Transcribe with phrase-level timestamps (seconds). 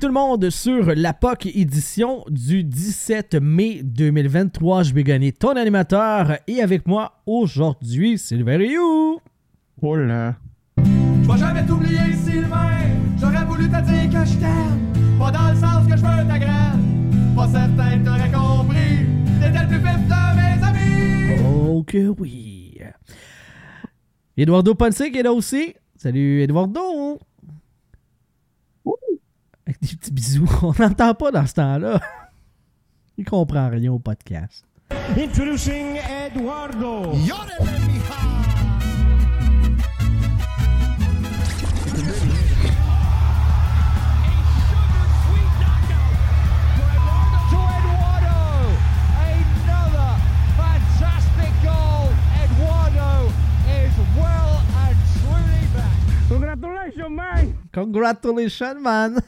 [0.00, 4.84] Tout le monde sur la POC édition du 17 mai 2023.
[4.84, 9.20] Je vais gagner ton animateur et avec moi aujourd'hui, Sylvain Rioux.
[9.82, 10.36] Oh là.
[10.78, 12.70] Je vais jamais t'oublier, Sylvain.
[13.20, 15.18] J'aurais voulu te dire que je t'aime.
[15.18, 17.34] Pas dans le sens que je veux ta graine.
[17.36, 19.06] Pas certain que t'aurais compris.
[19.38, 21.42] T'étais le plus vif de mes amis.
[21.44, 22.78] Oh que oui.
[24.38, 25.74] Eduardo Ponce qui est là aussi.
[25.94, 27.18] Salut Eduardo.
[29.70, 30.50] Avec des petits bisous.
[30.62, 32.00] On n'entend pas dans ce temps-là.
[33.16, 34.64] Il comprend rien au podcast.
[35.16, 35.96] Introducing
[36.26, 37.12] Eduardo.
[47.50, 48.38] To Eduardo.
[49.22, 50.10] Another
[50.56, 52.10] fantastic goal.
[52.42, 53.30] Eduardo
[53.68, 56.28] is well and truly back.
[56.28, 57.58] Congratulations, man.
[57.72, 59.22] Congratulations, man.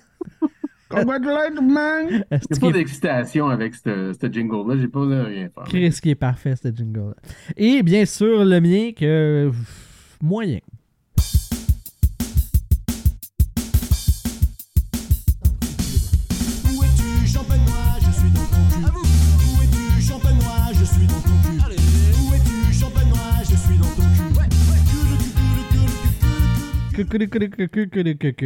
[0.92, 2.24] Congratulations, man!
[2.30, 4.76] Est-ce Il n'y a pas d'excitation avec ce ce jingle-là.
[4.80, 5.64] J'ai pas osé rien faire.
[5.64, 7.14] Chris qui est parfait, ce jingle
[7.56, 9.48] Et bien sûr, le mien, que.
[9.50, 10.58] pff, Moyen.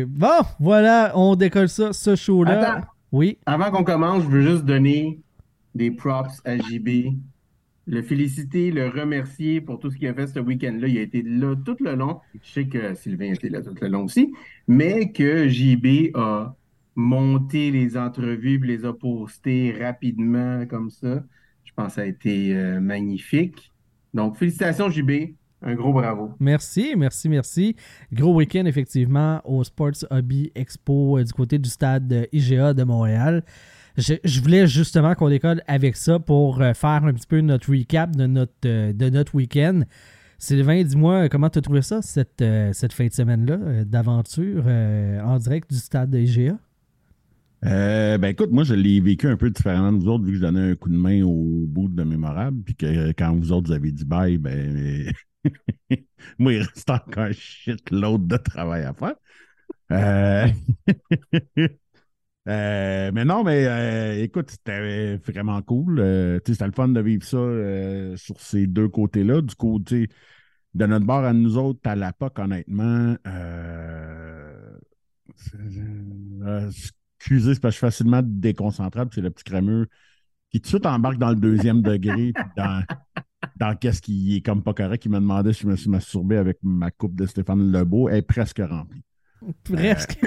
[0.06, 2.82] Bon, voilà, on décolle ça, ce show-là.
[3.12, 3.38] Oui.
[3.46, 5.20] Avant qu'on commence, je veux juste donner
[5.74, 7.14] des props à JB.
[7.88, 10.88] Le féliciter, le remercier pour tout ce qu'il a fait ce week-end-là.
[10.88, 12.20] Il a été là tout le long.
[12.42, 14.32] Je sais que Sylvain était là tout le long aussi,
[14.66, 16.56] mais que JB a
[16.96, 21.22] monté les entrevues puis les a postées rapidement comme ça.
[21.64, 23.72] Je pense que ça a été euh, magnifique.
[24.14, 25.34] Donc, félicitations, JB.
[25.62, 26.32] Un gros bravo.
[26.38, 27.76] Merci, merci, merci.
[28.12, 32.84] Gros week-end, effectivement, au Sports Hobby Expo euh, du côté du stade euh, IGA de
[32.84, 33.42] Montréal.
[33.96, 37.70] Je, je voulais justement qu'on décolle avec ça pour euh, faire un petit peu notre
[37.70, 39.82] recap de notre, euh, de notre week-end.
[40.38, 44.64] Sylvain, dis-moi, comment tu as trouvé ça, cette, euh, cette fin de semaine-là euh, d'aventure
[44.66, 46.58] euh, en direct du stade de IGA?
[47.64, 50.36] Euh, ben écoute, moi je l'ai vécu un peu différemment de vous autres, vu que
[50.36, 53.68] je donnais un coup de main au bout de mémorable, puis que quand vous autres
[53.68, 55.10] vous avez dit bye, ben
[56.38, 59.14] moi il reste encore un shitload de travail à faire.
[59.92, 60.46] Euh,
[62.48, 65.98] euh, mais non, mais euh, écoute, c'était vraiment cool.
[66.44, 69.42] C'était le fun de vivre ça sur ces deux côtés-là.
[69.42, 70.08] Du côté
[70.74, 73.16] de notre bord à nous autres, à la POC, honnêtement,
[77.18, 79.10] excusez, c'est parce je suis facilement déconcentrable.
[79.14, 79.88] C'est le petit crémeux
[80.50, 82.32] qui tout de suite embarque dans le deuxième degré,
[83.56, 85.04] dans qu'est-ce qui est comme pas correct.
[85.04, 88.08] Il me demandait si je me suis masturbé avec ma coupe de Stéphane Lebeau.
[88.08, 89.02] Elle est presque remplie.
[89.64, 90.18] Presque.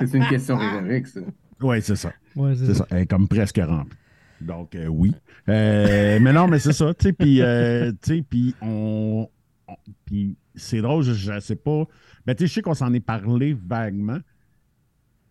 [0.00, 1.20] C'est une question rhétorique, ça.
[1.60, 2.12] Oui, c'est ça.
[2.36, 2.86] Ouais, c'est ça.
[2.90, 3.96] Elle est comme presque remplie.
[4.40, 5.12] Donc, euh, oui.
[5.48, 6.94] Euh, mais non, mais c'est ça.
[6.94, 9.28] Tu sais, puis, euh, tu sais, puis on.
[9.66, 11.84] on- Puis c'est drôle, je, je sais pas.
[12.24, 14.18] Ben, tu sais, je sais qu'on s'en est parlé vaguement,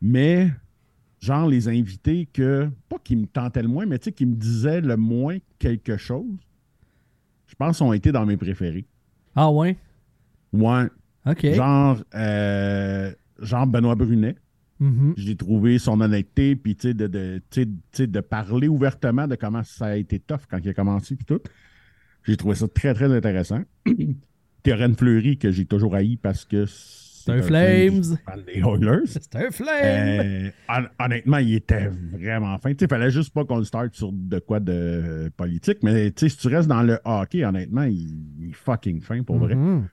[0.01, 0.51] mais
[1.19, 4.35] genre les invités que, pas qui me tentaient le moins, mais tu sais, qui me
[4.35, 6.25] disaient le moins quelque chose,
[7.47, 8.85] je pense ont été dans mes préférés.
[9.35, 9.77] Ah ouais?
[10.53, 10.85] Ouais.
[11.25, 11.53] OK.
[11.53, 14.35] Genre, euh, genre Benoît Brunet.
[14.79, 15.15] Mhm.
[15.17, 17.41] J'ai trouvé son honnêteté, puis de, de,
[18.05, 21.41] de parler ouvertement de comment ça a été tough quand il a commencé, puis tout.
[22.23, 23.61] J'ai trouvé ça très, très intéressant.
[24.63, 26.65] Théorène Fleury, que j'ai toujours haï parce que
[27.27, 28.03] c'est un Flames.
[28.25, 29.05] fan des Oilers.
[29.07, 29.69] C'est un flame.
[29.83, 32.71] Euh, hon- honnêtement, il était vraiment fin.
[32.79, 36.47] Il fallait juste pas qu'on le start sur de quoi de politique, mais si tu
[36.47, 39.55] restes dans le hockey, honnêtement, il, il est fucking fin pour vrai.
[39.55, 39.87] Mhm.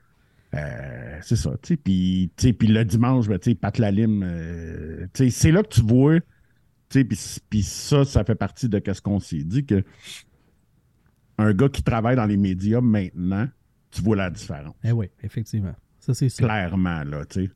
[0.54, 1.76] Euh, c'est ça, tu sais.
[1.76, 2.30] Puis,
[2.68, 6.26] le dimanche, ben, tu Pat Lalime, euh, c'est là que tu vois, tu
[6.90, 7.18] sais, puis,
[7.50, 9.82] puis ça, ça fait partie de ce qu'on s'est dit, que
[11.38, 13.48] un gars qui travaille dans les médias maintenant,
[13.90, 14.76] tu vois la différence.
[14.84, 15.74] Eh oui, effectivement.
[16.04, 16.46] Ça, c'est sûr.
[16.46, 17.50] Clairement, là, tu sais.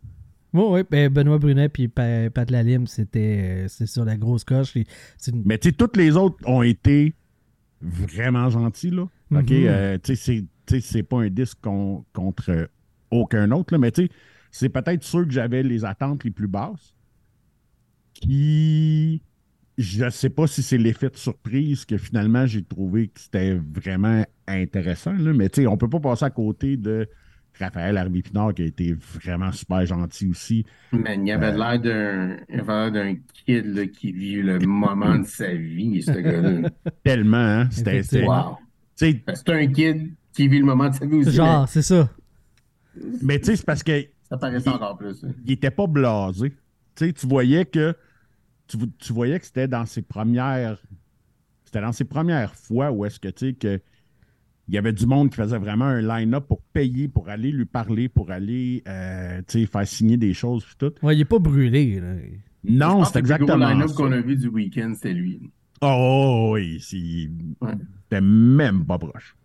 [0.54, 0.80] Oui, oui.
[0.90, 4.74] Ben, Benoît Brunet puis Pa- Pat Lalime, c'était euh, sur la grosse coche.
[4.76, 4.86] Et
[5.18, 7.14] C'est une- Mais tu sais, toutes les autres ont été
[7.82, 9.02] vraiment gentils, là.
[9.02, 9.10] OK?
[9.30, 9.42] Mhm.
[9.52, 10.44] Euh, tu sais,
[10.80, 12.70] c'est- pas un disque con- contre
[13.10, 14.10] aucun autre, là, mais tu sais,
[14.50, 16.94] c'est peut-être ceux que j'avais les attentes les plus basses.
[18.14, 19.22] Qui.
[19.76, 23.54] Je ne sais pas si c'est l'effet de surprise que finalement j'ai trouvé que c'était
[23.54, 25.12] vraiment intéressant.
[25.12, 27.08] Là, mais tu sais, on peut pas passer à côté de
[27.58, 30.64] Raphaël Harvey Pinard qui a été vraiment super gentil aussi.
[30.92, 33.14] Man, il avait l'air d'un il avait l'air d'un
[33.46, 36.70] kid là, qui vit le moment de sa vie, ce gars-là.
[37.04, 37.68] Tellement, hein?
[37.70, 38.24] C'était.
[38.24, 38.58] Wow.
[38.96, 41.32] C'est un kid qui vit le moment de sa vie aussi.
[41.32, 42.08] Genre, c'est ça.
[43.22, 45.24] Mais tu sais, c'est parce que mais Ça paraissait encore plus.
[45.24, 45.32] hein.
[45.44, 46.50] il était pas blasé.
[46.94, 47.94] Tu sais, tu voyais que
[48.66, 50.78] tu, tu voyais que c'était dans ses premières
[51.64, 53.80] c'était dans ses premières fois où est-ce que tu sais que
[54.68, 57.64] il y avait du monde qui faisait vraiment un line-up pour payer, pour aller lui
[57.64, 60.92] parler, pour aller euh, tu sais, faire signer des choses puis tout.
[61.06, 62.00] Ouais, il est pas brûlé.
[62.00, 62.14] Là.
[62.64, 65.40] Non, c'est que Le exactement line-up qu'on a vu du week-end, c'était lui.
[65.80, 67.30] Oh oui, c'est-
[67.64, 67.74] Ouais.
[68.04, 69.36] c'était même pas proche.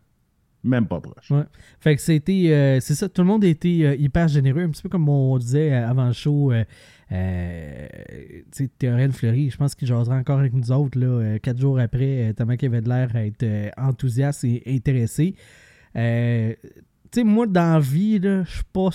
[0.65, 1.29] Même pas proche.
[1.29, 1.43] Ouais.
[1.81, 2.47] Fait que c'était.
[2.51, 5.09] euh, c'est ça, tout le monde a été euh, hyper généreux, un petit peu comme
[5.09, 6.51] on disait euh, avant le show.
[7.11, 7.87] Euh,
[8.55, 11.79] tu Théorène Fleury, je pense qu'il jasera encore avec nous autres, là, euh, quatre jours
[11.79, 15.35] après, euh, tellement qu'il avait de l'air à être euh, enthousiaste et intéressé.
[15.93, 15.99] Tu
[17.19, 18.89] sais, moi, dans la vie, je suis pas,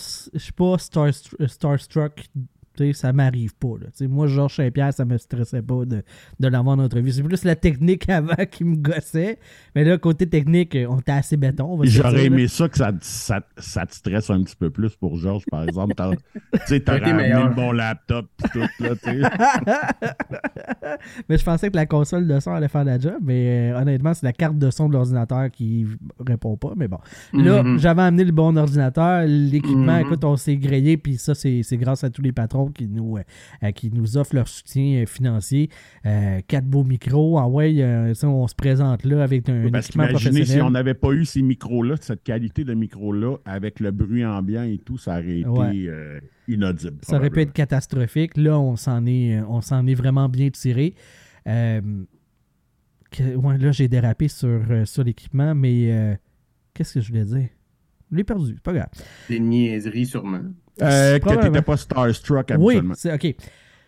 [0.56, 2.26] pas starstru- starstruck.
[2.92, 3.75] Ça m'arrive pas.
[3.80, 4.06] Là.
[4.08, 6.02] Moi, Georges Saint-Pierre, ça me stressait pas de,
[6.40, 7.12] de l'avoir en entrevue.
[7.12, 9.38] C'est plus la technique avant qui me gossait.
[9.75, 11.78] Mais là, côté technique, euh, on était assez béton.
[11.84, 12.22] J'aurais là.
[12.25, 15.64] aimé ça que ça, ça, ça te stresse un petit peu plus pour Georges, par
[15.64, 15.94] exemple.
[15.94, 16.10] T'as-
[16.52, 19.20] Tu sais, t'aurais amené bon laptop pis tout, là, tu sais.
[21.28, 24.14] mais je pensais que la console de son allait faire la job, mais euh, honnêtement,
[24.14, 25.86] c'est la carte de son de l'ordinateur qui
[26.26, 26.72] répond pas.
[26.76, 26.98] Mais bon.
[27.32, 27.78] Là, Mhm.
[27.78, 29.25] j'avais amené le bon ordinateur.
[29.26, 30.00] L'équipement, Mhm.
[30.06, 33.17] écoute, on s'est grillé, puis ça, c'est c'est grâce à tous les patrons qui nous,
[33.17, 33.23] euh,
[33.62, 35.70] euh, qui nous offrent leur soutien euh, financier.
[36.47, 37.38] Quatre beaux micros.
[37.38, 40.62] Ah ouais, ça, on se présente là avec un, Parce équipement qu'imaginez, si professionnel.
[40.65, 44.79] on n'avait pas eu ces micros-là, cette qualité de micro-là, avec le bruit ambiant et
[44.79, 46.20] tout, ça aurait été Ouais.
[46.49, 46.99] inaudible.
[47.03, 48.37] Ça aurait pu être catastrophique.
[48.37, 50.94] Là, on s'en est, on s'en est vraiment bien tiré.
[53.11, 56.19] Que- ouais, là, j'ai dérapé sur, sur l'équipement, mais
[56.75, 57.49] qu'est-ce que je voulais dire?
[58.10, 58.88] Je l'ai perdu, c'est pas grave.
[59.28, 60.40] Des niaiseries, sûrement.
[60.81, 62.94] Euh, que t'étais pas starstruck Oui, habituellement.
[62.96, 63.34] c'est OK.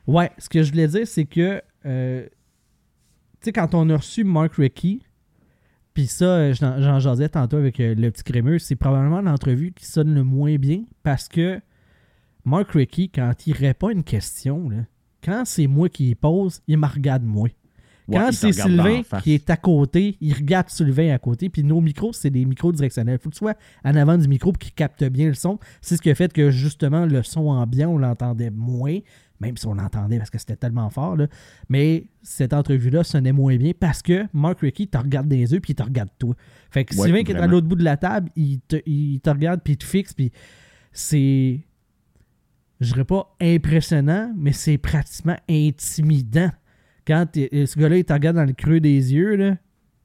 [0.06, 2.30] Ouais, ce que je voulais dire, c'est que, euh, tu
[3.42, 5.00] sais, quand on a reçu Mark Rickey,
[5.94, 9.86] puis ça, euh, j'en jasais tantôt avec euh, le petit crémeux, c'est probablement l'entrevue qui
[9.86, 11.60] sonne le moins bien parce que
[12.44, 14.78] Mark Rickey, quand il répond à une question, là,
[15.22, 17.48] quand c'est moi qui y pose, il me regarde moi.
[18.10, 21.48] Quand c'est Sylvain qui est à côté, il regarde Sylvain à côté.
[21.48, 23.18] Puis nos micros, c'est des micros directionnels.
[23.20, 23.54] Il faut que tu sois
[23.84, 25.58] en avant du micro pour qu'il capte bien le son.
[25.80, 28.98] C'est ce qui a fait que justement, le son ambiant, on l'entendait moins.
[29.40, 31.16] Même si on l'entendait parce que c'était tellement fort.
[31.16, 31.26] là.
[31.70, 35.60] Mais cette entrevue-là sonnait moins bien parce que Mark Rickey te regarde dans les yeux
[35.60, 36.34] puis il te regarde toi.
[36.70, 39.18] Fait que Ouais, Sylvain qui est à l'autre bout de la table, il te, il
[39.20, 40.12] te regarde puis il te fixe.
[40.12, 40.30] Puis
[40.92, 41.60] c'est.
[42.80, 46.50] Je dirais pas impressionnant, mais c'est pratiquement intimidant.
[47.10, 49.56] Quand t'es- ce gars-là, il te regarde dans le creux des yeux, là,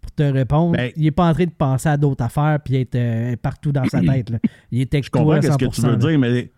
[0.01, 2.75] pour te répondre, Ben- il est pas en train de penser à d'autres affaires puis
[2.77, 4.29] être euh, partout dans sa tête.
[4.31, 4.39] là.
[4.71, 6.09] Il est Je comprends à ce que tu 100%, veux là.
[6.09, 6.51] dire, mais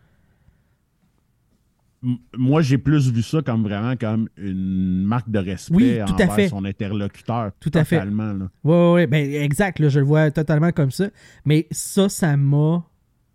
[2.37, 6.23] moi, j'ai plus vu ça comme vraiment comme une marque de respect Oui, tout à
[6.25, 6.47] envers fait.
[6.49, 7.51] son interlocuteur.
[7.59, 7.97] Tout à fait.
[7.97, 8.49] totalement, là.
[8.63, 11.09] Ouais, ouais, ouais, ben, exact, là, je le vois totalement comme ça.
[11.43, 12.85] Mais ça, ça m'a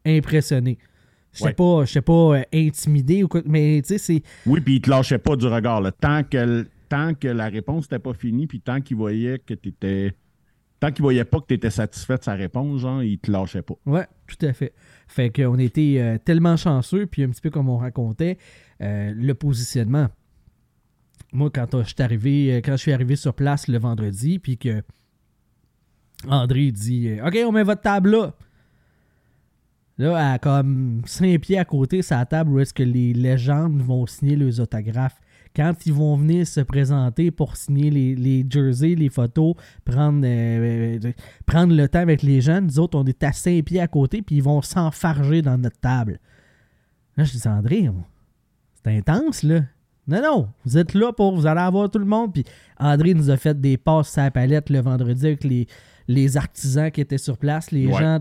[0.06, 0.79] impressionné.
[1.35, 1.55] Je Ouais.
[1.55, 4.23] pas, j'étais pas euh, intimidé ou quoi, mais tu sais, c'est.
[4.47, 5.83] Oui, puis il te lâchait pas du regard.
[6.00, 9.70] Tant, que, tant que la réponse n'était pas finie, puis tant qu'il voyait que tu
[9.70, 10.14] étais.
[10.78, 13.62] Tant qu'il voyait pas que tu étais satisfait de sa réponse, genre, il te lâchait
[13.62, 13.76] pas.
[13.87, 14.75] Ouais, tout à fait.
[15.08, 18.37] Fait qu'on était euh, tellement chanceux, puis un petit peu comme on racontait,
[18.82, 20.08] euh, le positionnement.
[21.32, 24.58] Moi, quand euh, je suis arrivé, quand je suis arrivé sur place le vendredi, puis
[24.58, 24.82] que
[26.28, 28.34] André dit OK, on met votre table là.
[29.96, 34.04] Là, à comme 5 pieds à côté, la table où est-ce que les légendes vont
[34.06, 35.22] signer leurs autographes.
[35.54, 39.54] Quand ils vont venir se présenter pour signer les, jerseys, les photos,
[39.85, 41.12] prendre, euh, euh,
[41.47, 44.23] prendre le temps avec les gens, nous autres, on est à 5 pieds à côté,
[44.23, 46.18] puis ils vont s'enfarger dans notre table.
[47.16, 47.90] Là, je dis, André,
[48.82, 49.61] c'est intense, là.
[50.09, 52.32] Non, non, vous êtes là pour, vous allez avoir tout le monde.
[52.32, 52.44] Puis
[52.78, 55.68] André nous a fait des passes à palette le vendredi avec les,
[56.09, 58.00] les artisans qui étaient sur place, les Ouais.
[58.00, 58.18] gens,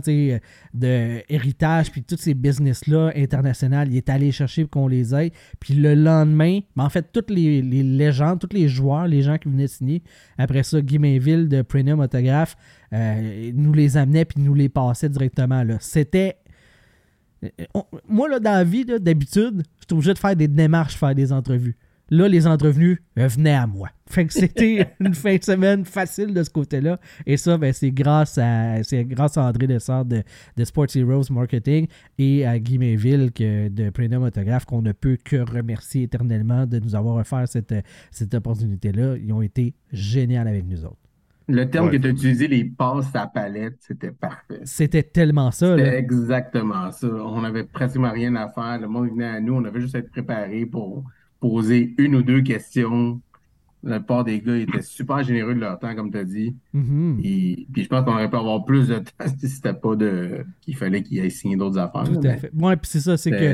[0.74, 3.84] de héritage, puis tous ces business-là internationaux.
[3.88, 5.32] Il est allé chercher pour qu'on les aide.
[5.60, 9.38] Puis le lendemain, ben, en fait, toutes les, les légendes, tous les joueurs, les gens
[9.38, 10.04] qui venaient signer,
[10.38, 12.56] après ça, Guy Mainville de Premium Autograph
[12.94, 15.64] euh, nous les amenait puis nous les passait directement.
[15.80, 16.38] C'était
[17.44, 17.50] euh,
[18.08, 21.32] moi, là, dans la vie, d'habitude, je suis obligé de faire des démarches, faire des
[21.32, 21.76] entrevues.
[22.12, 23.90] Là, les entrevenus euh, venaient à moi.
[24.08, 27.00] Fait que c'était une fin de semaine facile de ce côté-là.
[27.26, 30.22] Et ça, ben, c'est grâce à c'est grâce à André Lessard de,
[30.58, 31.88] de Sports Heroes Marketing
[32.20, 36.80] et à Guy Mainville que, de Premium Autographe qu'on ne peut que remercier éternellement de
[36.80, 37.74] nous avoir offert cette,
[38.12, 39.16] cette opportunité-là.
[39.18, 40.98] Ils ont été géniaux avec nous autres.
[41.48, 41.94] Le terme Ouais.
[41.94, 44.60] que tu as utilisé, les passes à palette, c'était parfait.
[44.64, 45.76] C'était tellement ça.
[45.76, 47.08] C'était exactement ça.
[47.08, 48.80] On n'avait pratiquement rien à faire.
[48.80, 49.56] Le monde venait à nous.
[49.56, 51.04] On avait juste à être préparé pour
[51.42, 53.20] poser une ou deux questions.
[53.84, 56.56] La part des gars étaient super généreux de leur temps, comme tu as dit.
[56.72, 57.20] Mhm.
[57.24, 60.46] Et, puis je pense qu'on aurait pu avoir plus de temps si c'était pas de
[60.62, 62.04] qu'il fallait qu'il aille signer d'autres affaires.
[62.04, 62.52] Tout à fait.
[62.54, 63.54] Ouais, puis c'est ça, c'est que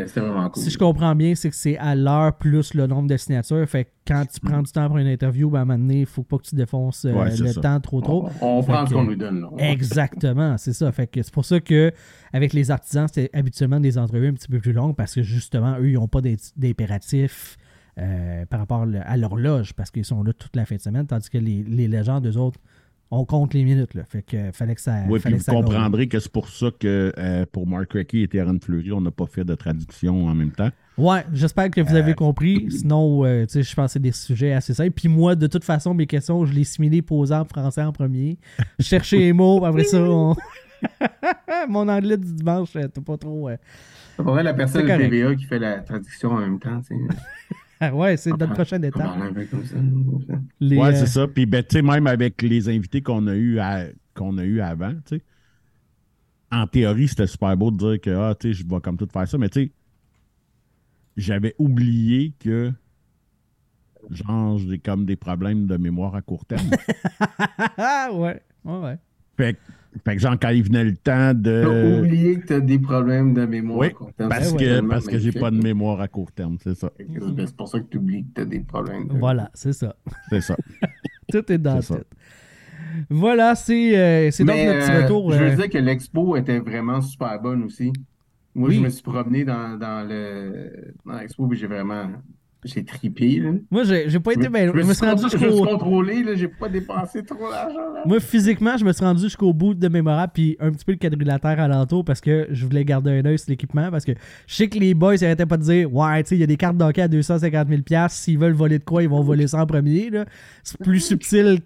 [0.50, 0.62] cool.
[0.62, 3.66] si je comprends bien, c'est que c'est à l'heure plus le nombre de signatures.
[3.70, 6.02] Fait que quand tu prends du temps pour une interview, ben, à un moment donné,
[6.02, 7.62] il faut pas que tu défonces euh, Ouais, le ça.
[7.62, 8.30] temps trop trop.
[8.42, 9.40] On, prend ce qu'on nous donne.
[9.40, 9.50] Là.
[9.60, 10.92] Exactement, c'est ça.
[10.92, 11.94] Fait que c'est pour ça que
[12.34, 15.78] avec les artisans, c'est habituellement des entrevues un petit peu plus longues parce que justement,
[15.80, 17.58] eux, ils n'ont pas d'im- d'impératif
[17.98, 21.08] euh, par rapport à leur loge parce qu'ils sont là toute la fin de semaine,
[21.08, 22.60] tandis que les, les légendes, eux autres,
[23.10, 23.94] on compte les minutes.
[23.94, 24.04] Là.
[24.04, 24.98] Fait que fallait que ça.
[25.08, 28.58] Oui, puis vous comprendrez que c'est pour ça que euh, pour Mark Recchi et Terran
[28.62, 30.70] Fleury, on n'a pas fait de traduction en même temps.
[30.98, 32.68] Ouais, j'espère que vous avez compris.
[32.70, 34.92] Sinon, euh, tu sais, je pense que c'est des sujets assez simples.
[34.92, 38.38] Puis moi, de toute façon, mes questions, je les simulées posées en français en premier.
[38.78, 40.36] Je cherchais les mots, puis après ça, on-
[41.70, 43.50] mon anglais du dimanche, euh, t'es pas trop.
[43.50, 43.58] euh,
[44.18, 44.96] C'est pas vrai la personne de.
[44.98, 46.82] TVA qui fait la traduction en même temps.
[46.82, 46.96] tu sais.
[47.80, 49.18] Ah ouais, c'est notre Ah, prochaine On étape.
[50.60, 51.28] Les, ouais, euh, c'est ça.
[51.28, 53.60] Puis, ben, tu sais, même avec les invités qu'on a eu
[54.16, 55.22] qu'on a eu avant, tu sais,
[56.52, 59.08] en théorie, c'était super beau de dire que, ah, tu sais, je vais comme tout
[59.12, 59.72] faire ça, mais tu sais,
[61.18, 62.72] j'avais oublié que,
[64.10, 66.70] genre, j'ai comme des problèmes de mémoire à court terme.
[67.78, 68.98] Ah ouais, ouais, ouais.
[69.38, 69.58] fait,
[70.04, 72.00] que, genre, quand il venait le temps T'as de.
[72.00, 73.80] oublié que t'as des problèmes de mémoire.
[73.80, 74.30] Oui, à court terme.
[74.30, 76.92] Parce que, parce que j'ai pas de mémoire à court terme, c'est ça.
[76.98, 79.08] C'est pour ça que tu oublies que t'as des problèmes.
[79.08, 79.96] de- Voilà, c'est ça.
[80.30, 80.56] C'est ça.
[81.32, 82.08] Tout est dans la tête.
[83.10, 85.32] Voilà, c'est euh, c'est donc notre petit euh, retour.
[85.34, 87.92] Je euh, veux dire que l'expo était vraiment super bonne aussi.
[88.56, 88.76] Moi, Oui.
[88.76, 92.10] je me suis promené dans, dans le dans l'expo et j'ai vraiment
[92.64, 93.40] j'ai tripé.
[93.40, 93.52] Là.
[93.70, 94.72] Moi, j'ai pas été bien.
[94.74, 95.64] Je me suis rendu jusqu'au.
[95.66, 97.94] contrôlé, là, j'ai pas dépensé trop d'argent.
[97.94, 98.04] là.
[98.06, 100.98] Moi, physiquement, je me suis rendu jusqu'au bout de mémorable, puis un petit peu le
[100.98, 103.90] quadrilatère alentour parce que je voulais garder un œil sur l'équipement.
[103.92, 104.14] Parce que
[104.48, 106.44] je sais que les boys ils arrêtaient pas de dire Ouais, tu sais, il y
[106.44, 109.48] a des cartes d'hockey à 250 000 S'ils veulent voler de quoi, ils vont voler
[109.48, 110.10] ça en premier.
[110.10, 110.26] là.
[110.64, 111.62] C'est plus subtil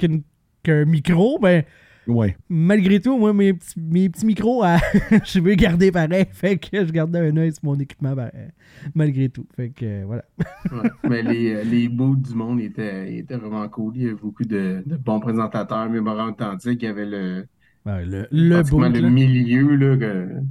[0.64, 1.64] qu'un micro, ben
[2.08, 2.36] Ouais.
[2.50, 4.80] malgré tout, moi, mes petits, mes petits micros, à-
[5.26, 6.26] je veux garder pareil.
[6.32, 8.48] Fait que je gardais un œil sur mon équipement ben, euh,
[8.96, 9.46] malgré tout.
[9.56, 10.24] Fait que euh, voilà.
[10.72, 10.90] Ouais.
[11.08, 13.94] Mais les, euh, les bouts du monde étaient, étaient vraiment cool.
[13.98, 16.82] Il y avait beaucoup de, de bons présentateurs, mémorables authentiques.
[16.82, 17.46] Il y avait le,
[17.86, 19.10] Ouais, le le boot, le là.
[19.10, 19.76] milieu.
[19.76, 20.42] Là, que-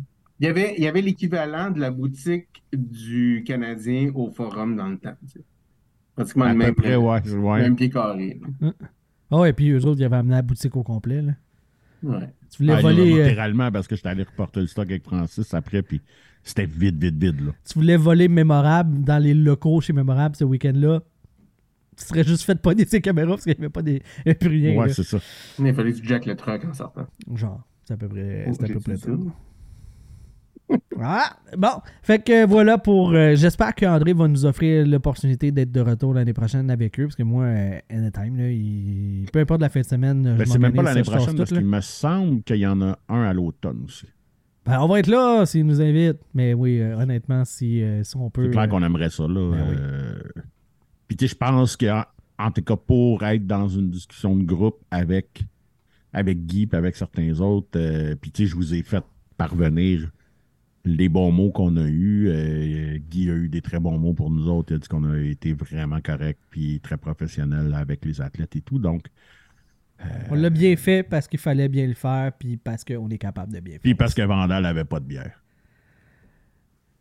[0.40, 4.88] Il y avait, il y avait l'équivalent de la boutique du Canadien au Forum dans
[4.88, 5.14] le temps.
[5.26, 5.44] tu sais.
[6.16, 7.20] Pratiquement À le même, près, ouais.
[7.34, 7.60] ouais.
[7.62, 8.40] même pied carré.
[9.30, 9.36] Là.
[9.36, 11.22] Ah ouais, puis eux autres, ils avaient amené la boutique au complet.
[11.22, 11.32] Là.
[12.02, 12.28] Ouais.
[12.50, 13.10] Tu voulais Ah, voler.
[13.10, 16.00] là, euh, littéralement, parce que j'étais allé reporter le stock avec Francis après, puis
[16.42, 17.52] c'était vide, vide, vide, là.
[17.68, 21.00] tu voulais voler Mémorable dans les locaux chez Mémorable ce week-end-là,
[21.96, 23.92] tu serais juste fait pogner ses caméras parce qu'il n'y avait pas des.
[23.92, 24.74] il y avait plus rien.
[24.80, 25.18] ouais, c'est ça.
[25.58, 27.06] Mais il fallait que tu jack le truck en sortant.
[27.34, 29.32] Genre, c'est à peu près, Oh, c'est à peu près dit tout.
[31.02, 31.80] Ah, bon.
[32.02, 33.12] Fait que voilà pour.
[33.12, 37.04] euh, J'espère qu'André va nous offrir l'opportunité d'être de retour l'année prochaine avec eux.
[37.04, 39.24] Parce que moi, euh, anytime, là, il...
[39.32, 40.36] peu importe la fin de semaine.
[40.36, 43.22] Ben, c'est même pas l'année prochaine, parce qu'il me semble qu'il y en a un
[43.22, 44.06] à l'automne aussi.
[44.66, 46.20] Ben, on va être là s'ils nous invitent.
[46.34, 48.44] Mais oui, euh, honnêtement, si, euh, si on peut.
[48.44, 49.52] C'est clair qu'on aimerait ça, là.
[49.52, 50.42] ben oui.
[51.08, 52.04] Puis, tu sais, je pense qu'en
[52.38, 55.42] en tout cas, pour être dans une discussion de groupe avec,
[56.12, 57.78] avec Guy et avec certains autres,
[58.20, 59.02] puis, tu sais, je vous ai fait
[59.38, 60.10] parvenir
[60.84, 62.28] les bons mots qu'on a eus.
[62.28, 64.72] Euh, Guy a eu des très bons mots pour nous autres.
[64.72, 68.60] Il a dit qu'on a été vraiment correct puis très professionnel avec les athlètes et
[68.60, 68.78] tout.
[68.78, 69.06] Donc,
[70.30, 73.52] On l'a bien fait parce qu'il fallait bien le faire, puis parce qu'on est capable
[73.52, 73.82] de bien faire.
[73.82, 75.42] puis parce que Vandal n'avait pas de bière.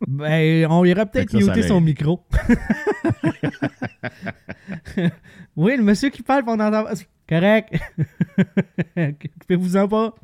[0.06, 2.20] Ben, on ira peut-être muter son micro.
[5.56, 6.84] oui, le monsieur qui parle, on entend.
[7.28, 7.74] Correct.
[9.40, 10.14] Coupez-vous-en pas.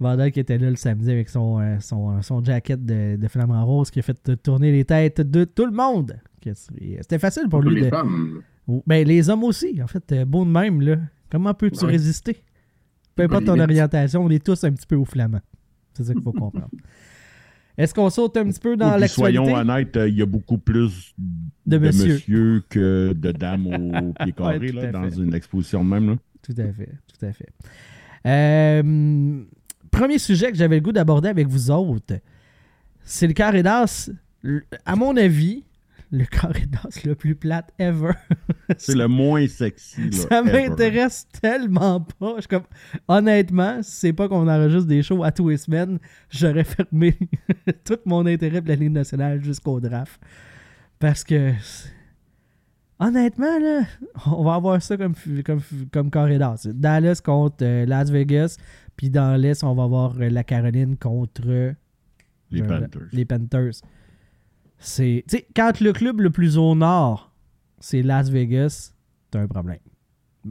[0.00, 3.28] Vandal qui était là le samedi avec son, euh, son, euh, son jacket de, de
[3.28, 6.16] flamant rose qui a fait tourner les têtes de tout le monde.
[6.40, 7.90] Que- C'était facile pour Pour lui les de.
[7.90, 8.42] femmes.
[8.86, 10.96] Ben, les hommes aussi, en fait, euh, beau de même, là.
[11.30, 11.90] Comment peux-tu Ouais.
[11.92, 12.42] résister?
[13.16, 15.40] Peu importe ton orientation, on est tous un petit peu au flamand.
[15.94, 16.68] C'est ça qu'il faut comprendre.
[17.76, 19.36] Est-ce qu'on saute un petit peu dans l'actualité?
[19.38, 21.14] soyons honnêtes, euh, il y a beaucoup plus
[21.66, 22.12] De de, monsieur.
[22.14, 22.62] monsieur.
[22.68, 25.16] que de dames au pied carré Ouais, là, dans fait.
[25.22, 26.06] une exposition de même.
[26.10, 26.16] Là.
[26.42, 27.48] Tout à fait, tout à fait.
[28.26, 29.44] Euh,
[29.90, 32.14] premier sujet que j'avais le goût d'aborder avec vous autres,
[33.04, 34.10] c'est le carré d'as.
[34.84, 35.64] À mon avis,
[36.10, 38.12] le corridor le plus plate ever.
[38.78, 40.10] C'est le moins sexy.
[40.10, 42.34] Là, Ça m'intéresse tellement pas.
[42.36, 42.62] Je suis comme,
[43.08, 45.98] honnêtement, si c'est pas qu'on enregistre des shows à tous les semaines,
[46.30, 47.16] j'aurais fermé
[47.84, 50.20] tout mon intérêt pour la Ligue nationale jusqu'au draft.
[50.98, 51.52] Parce que,
[52.98, 53.82] honnêtement, là,
[54.26, 55.14] on va avoir ça comme,
[55.44, 55.60] comme,
[55.92, 56.54] comme corridor.
[56.58, 58.56] C'est Dallas contre euh, Las Vegas,
[58.98, 61.74] puis dans l'Est, on va avoir euh, la Caroline contre
[62.50, 63.08] Les euh, Panthers.
[63.12, 63.72] les Panthers.
[64.78, 67.32] C'est, tu sais, quand le club le plus au nord,
[67.80, 68.92] c'est Las Vegas,
[69.30, 69.78] t'as un problème.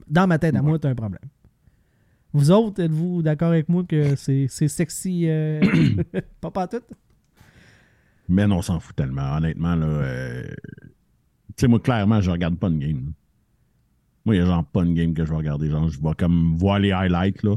[0.09, 1.21] Dans ma tête à moi, t'as un problème.
[2.33, 5.61] Vous autres, êtes-vous d'accord avec moi que c'est, sexy, euh,
[6.41, 6.81] pas pas tout?
[8.29, 9.37] Mais on s'en fout tellement.
[9.37, 9.85] Honnêtement, là.
[9.87, 10.47] euh,
[11.49, 13.13] Tu sais, moi, clairement, je regarde pas une game.
[14.25, 15.69] Moi, il y a genre pas une game que je vais regarder.
[15.69, 17.55] Genre, je vais comme voir les highlights, là.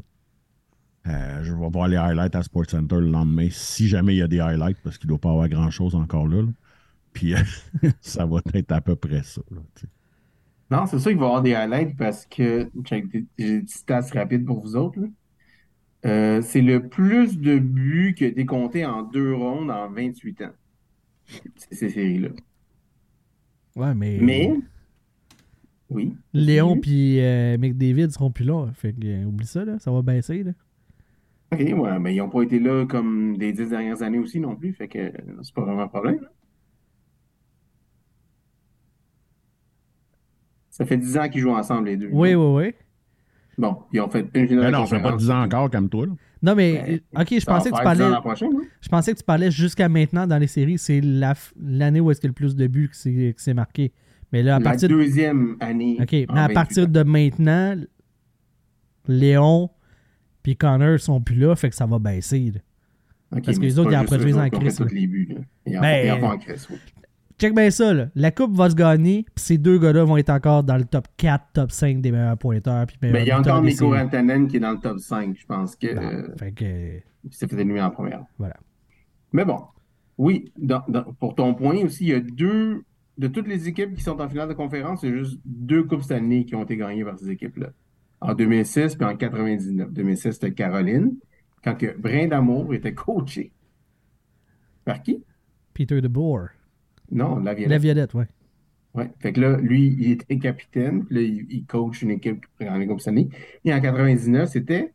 [1.07, 4.23] Euh, je vais voir les highlights à Sports Center le lendemain, si jamais il y
[4.23, 6.43] a des highlights, parce qu'il ne doit pas y avoir grand-chose encore là.
[6.43, 6.49] là.
[7.13, 7.39] Puis, euh,
[8.01, 9.41] ça va être à peu près ça.
[9.51, 9.61] là.
[10.71, 14.45] Non, c'est sûr qu'il va y avoir des highlights parce que j'ai des stats rapides
[14.45, 15.01] pour vous autres.
[16.07, 20.43] Euh, c'est le plus de buts qui a été compté en deux rondes en 28
[20.43, 20.53] ans.
[21.57, 22.31] C'est ces séries-là.
[23.77, 24.55] Ouais, mais, Mais,
[25.91, 26.15] oui.
[26.33, 28.69] Léon puis euh, McDavid seront plus là.
[28.75, 30.43] Fait que, euh, oublie ça, là, ça va baisser.
[30.43, 30.53] Là.
[31.53, 34.55] OK, ouais, mais ils n'ont pas été là comme des dix dernières années aussi non
[34.55, 35.11] plus, fait que euh,
[35.43, 36.21] c'est pas vraiment un problème.
[40.71, 42.09] Ça fait dix ans qu'ils jouent ensemble, les deux.
[42.13, 42.75] Oui, oui, oui.
[43.59, 45.17] Bon, ils ont fait une finale Mais de non, ça fait pas.
[45.17, 46.07] 10 ans encore, comme toi.
[46.07, 46.13] Là.
[46.43, 48.15] Non, mais, Ben, ok, je Ça va pensais que tu faire 10 ans parlais.
[48.15, 48.63] l'an prochain, hein?
[48.81, 52.11] Je pensais que tu parlais jusqu'à maintenant dans les séries, c'est la f- l'année où
[52.11, 53.93] est-ce qu'il y a le plus de buts que c'est que c'est marqué.
[54.33, 54.95] Mais là, à La partir de...
[54.95, 55.99] deuxième année.
[56.01, 56.91] OK, en mais à 28 partir ans.
[56.91, 57.75] de maintenant,
[59.09, 59.71] Léon
[60.43, 62.53] puis Connor sont plus là, fait que ça va baisser.
[62.55, 62.61] là.
[63.45, 64.83] Parce que les c'est autres, ils en produisent en crise.
[65.67, 66.77] Ils en, Ben, ils en en crise, oui.
[67.39, 68.09] Check bien ça, là.
[68.17, 71.07] La coupe va se gagner, puis ces deux gars-là vont être encore dans le top
[71.17, 72.85] 4, top 5 des meilleurs pointeurs.
[72.87, 73.99] Puis meilleurs Mais Ben, il y a encore séries.
[74.03, 76.65] Rantanen qui est dans le top 5, je pense que Bon, euh, Fait que,
[77.25, 78.25] il s'est fait éliminer en première.
[78.37, 78.57] voilà.
[79.33, 79.59] Mais bon,
[80.19, 82.83] oui, dans- dans- pour ton point aussi, il y a deux,
[83.17, 85.85] de toutes les équipes qui sont en finale de conférence, il y a juste deux
[85.85, 87.69] Coupes Stanley qui ont été gagnées par ces équipes-là.
[88.21, 89.93] En 2006 puis en 99.
[89.93, 91.15] 2006, c'était Caroline,
[91.65, 93.53] quand que Brindamour était coaché.
[94.85, 95.23] Par qui?
[95.75, 96.49] Peter DeBoer.
[97.11, 97.71] Non, la Violette.
[97.71, 98.27] La Violette, ouais.
[98.95, 99.11] Ouais.
[99.21, 102.65] Fait que là, lui, il était capitaine, puis là, il, il coach une équipe qui
[102.67, 103.29] prend les Coupes Stanley.
[103.65, 104.93] Et en 99, c'était?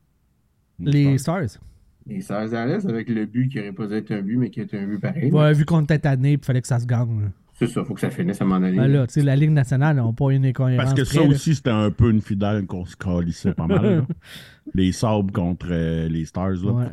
[0.79, 1.59] Les Stars.
[2.05, 4.59] les Stars Dallas avec le but qui n'aurait pas dû être un but, mais qui
[4.61, 5.31] était un but pareil.
[5.31, 7.21] Ouais, vu qu'on était tanné, il fallait que ça se gagne.
[7.21, 7.27] là.
[7.57, 8.75] C'est ça, faut que ça finisse à un moment donné.
[8.75, 10.83] Ben là, tu sais, la Ligue nationale n'a pas une incohérence.
[10.83, 13.81] Parce que ça près, aussi, c'était un peu une fidèle qu'on se calissait pas mal.
[13.99, 14.05] là.
[14.73, 16.63] Les sabres contre euh, les Stars.
[16.63, 16.71] Là.
[16.71, 16.91] Ouais.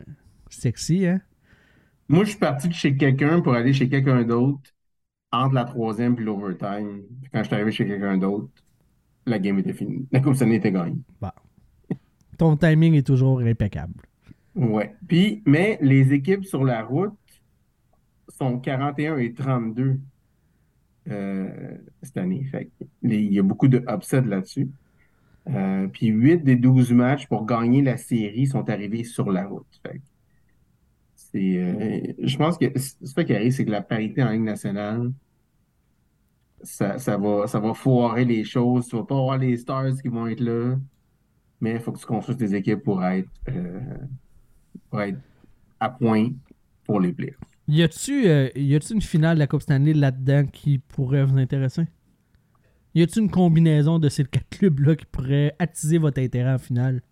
[0.51, 1.21] Sexy, hein?
[2.09, 4.61] Moi, je suis parti de chez quelqu'un pour aller chez quelqu'un d'autre
[5.33, 7.03] entre la troisième et l'overtime.
[7.33, 8.49] Quand je suis arrivé chez quelqu'un d'autre,
[9.27, 10.07] la game était finie.
[10.13, 11.01] La Coupe Stanley était gagnée.
[12.39, 13.95] Ton timing est toujours impeccable.
[14.55, 14.95] Ouais.
[15.09, 17.17] Puis, mais les équipes sur la route
[18.29, 19.97] sont 41 et 32 euh,
[21.07, 22.45] cette année.
[22.51, 22.71] Fait
[23.03, 24.69] il y a beaucoup de upsets là-dessus.
[25.49, 29.67] Euh, puis 8 des 12 matchs pour gagner la série sont arrivés sur la route.
[29.83, 30.01] Fait
[31.35, 35.13] euh, je pense que ce qui arrive, c'est que la parité en Ligue nationale,
[36.63, 38.87] ça, va, ça va foirer les choses.
[38.87, 40.77] Tu vas pas avoir les stars qui vont être là,
[41.61, 43.81] mais il faut que tu construises des équipes pour être, euh,
[44.91, 45.19] pour être
[45.81, 46.31] à point
[46.85, 47.52] pour les playoffs.
[47.69, 51.39] Y a-tu euh, y a-tu une finale de la Coupe Stanley là-dedans qui pourrait vous
[51.39, 51.87] intéresser?
[52.95, 57.03] Y a-tu une combinaison de ces quatre clubs-là qui pourrait attiser votre intérêt en finale?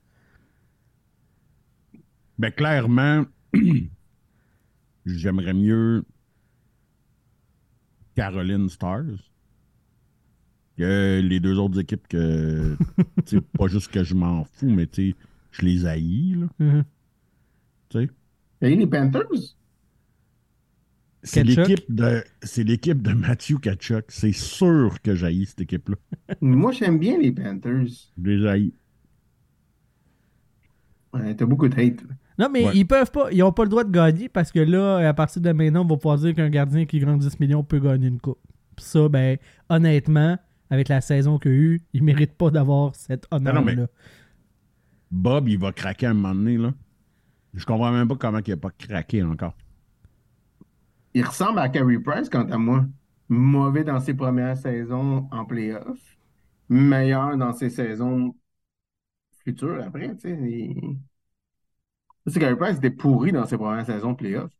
[2.38, 3.24] Ben, clairement,
[5.06, 6.04] j'aimerais mieux
[8.14, 9.04] Caroline Stars
[10.76, 12.76] que les deux autres équipes que,
[13.26, 15.16] tu sais, pas juste que je m'en fous, mais tu sais,
[15.52, 16.84] je les haïs, là, Mhm.
[17.90, 18.10] tu sais.
[18.62, 19.56] Et les Panthers?
[21.22, 24.06] C'est l'équipe de, c'est l'équipe de Matthew Kachuk.
[24.08, 25.96] C'est sûr que j'haïs cette équipe-là.
[26.40, 27.84] Moi, j'aime bien les Panthers.
[28.16, 28.72] Je les haïs.
[31.12, 32.02] Ouais, T'as beaucoup de hate.
[32.38, 32.72] Non, mais Ouais.
[32.74, 35.42] ils peuvent pas, ils ont pas le droit de gagner parce que là, à partir
[35.42, 38.20] de maintenant, on va pouvoir dire qu'un gardien qui gagne 10 millions peut gagner une
[38.20, 38.38] coupe.
[38.76, 39.36] Puis ça, ben,
[39.68, 40.38] honnêtement,
[40.70, 43.60] avec la saison qu'il a eu, il mérite pas d'avoir cet honneur-là.
[43.60, 43.76] mais-
[45.10, 46.72] Bob, il va craquer à un moment donné, là.
[47.52, 49.54] Je comprends même pas comment il n'a pas craqué encore.
[51.14, 52.84] Il ressemble à Carey Price, quant à moi.
[53.28, 55.98] Mauvais dans ses premières saisons en playoff.
[56.68, 58.34] Meilleur dans ses saisons
[59.44, 60.38] futures après, tu sais.
[60.40, 60.98] il-
[62.32, 64.50] Carey Price était pourri dans ses premières saisons de playoff.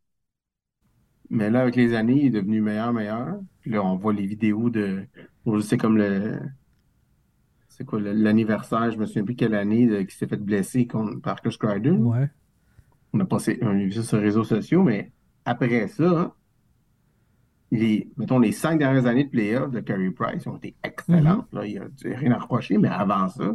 [1.30, 3.38] Mais là, avec les années, il est devenu meilleur, meilleur.
[3.60, 5.06] Puis là, on voit les vidéos de.
[5.62, 6.40] C'est comme le.
[7.68, 11.20] C'est quoi l'anniversaire, je me souviens plus quelle année, de- qui s'est fait blesser contre
[11.20, 11.90] Parker Strider.
[11.90, 12.28] Ouais.
[13.12, 13.58] On a passé
[13.92, 15.12] ça sur les réseaux sociaux, mais
[15.44, 16.34] après ça,
[17.70, 21.46] les, mettons, les cinq dernières années de playoffs de Carey Price ont été excellentes.
[21.52, 21.58] Mhm.
[21.60, 21.66] là.
[21.66, 21.78] Il n'y
[22.14, 23.52] a rien à reprocher, mais avant ça,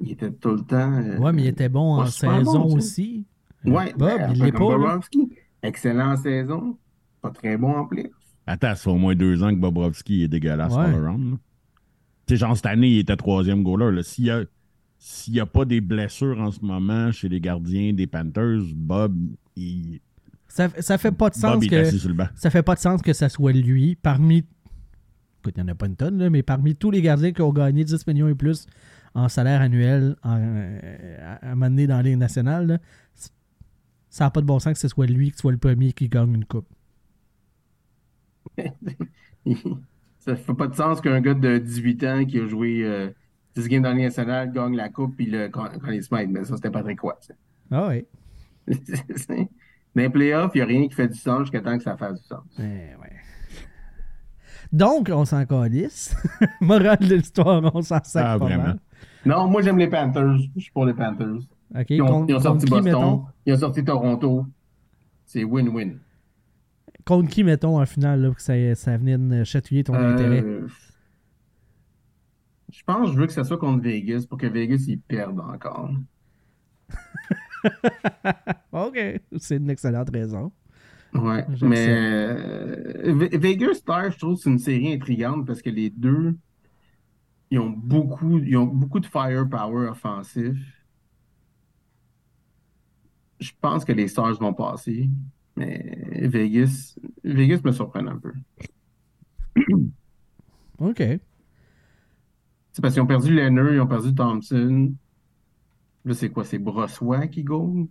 [0.00, 0.92] il était tout le temps.
[0.94, 3.26] euh, Ouais, mais il était bon en saison bon, aussi.
[3.64, 5.00] Ouais, Bob, ben, un il comme pas.
[5.62, 6.78] Excellent en saison,
[7.20, 8.12] pas très bon en playoffs.
[8.46, 10.84] Attends, ça fait au moins deux ans que Bobrovski est dégueulasse Ouais.
[10.84, 11.36] all around.
[12.26, 13.94] Tu sais, genre, cette année, il était troisième goaler.
[13.94, 14.02] là.
[14.02, 14.44] S'il y a,
[14.98, 19.14] s'il y a pas des blessures en ce moment chez les gardiens des Panthers, Bob,
[19.56, 20.00] il,
[20.50, 22.26] Ça, ça fait pas de sens que assis sur le banc.
[22.34, 24.44] ça fait pas de sens que ça soit lui parmi
[25.40, 27.40] écoute, il n'y en a pas une tonne, là, mais parmi tous les gardiens qui
[27.40, 28.66] ont gagné 10 millions et plus
[29.14, 32.78] en salaire annuel en, euh, à un moment donné dans la Ligue nationale, là,
[34.10, 36.08] ça n'a pas de bon sens que ce soit lui qui soit le premier qui
[36.08, 36.68] gagne une coupe.
[40.18, 43.08] Ça fait pas de sens qu'un gars de 18 ans qui a joué euh,
[43.56, 46.14] 10 games dans la Ligue nationale gagne la coupe puis le quand, quand il se
[46.14, 46.26] met.
[46.26, 47.16] Mais ça, c'était Patrick Roy.
[47.20, 47.32] ça.
[47.70, 48.06] Ah ouais.
[49.94, 51.96] Dans les playoffs, il n'y a rien qui fait du sens jusqu'à temps que ça
[51.96, 52.44] fasse du sens.
[52.58, 53.16] Eh ouais.
[54.72, 56.14] Donc, on s'en calisse.
[56.60, 58.62] Morale de l'histoire, on s'en sac Ah, pas vraiment.
[58.64, 58.78] mal.
[59.26, 60.36] Non, moi j'aime les Panthers.
[60.56, 61.40] Je suis pour les Panthers.
[61.88, 63.24] Ils ont, contre, ils ont sorti Boston, mettons?
[63.46, 64.46] ils ont sorti Toronto.
[65.26, 65.98] C'est win-win.
[67.04, 70.42] Contre qui, mettons, en finale, là, que ça, ça venait de chatouiller ton intérêt?
[70.42, 70.68] Euh,
[72.72, 75.40] je pense que je veux que ça soit contre Vegas pour que Vegas ils perdent
[75.40, 75.90] encore.
[78.72, 78.98] OK,
[79.38, 80.52] c'est une excellente raison.
[81.12, 85.70] Ouais, mais euh, Ve- Vegas Star, je trouve que c'est une série intrigante parce que
[85.70, 86.36] les deux,
[87.50, 90.56] ils ont beaucoup, ils ont beaucoup de firepower offensif.
[93.40, 95.08] Je pense que les Stars vont passer,
[95.56, 96.94] mais Vegas,
[97.24, 98.32] Vegas me surprend un peu.
[100.78, 101.20] OK.
[102.72, 104.92] C'est parce qu'ils ont perdu Leonard, ils ont perdu Thompson.
[106.04, 106.44] Là, c'est quoi?
[106.44, 107.86] C'est Brossois qui gagne?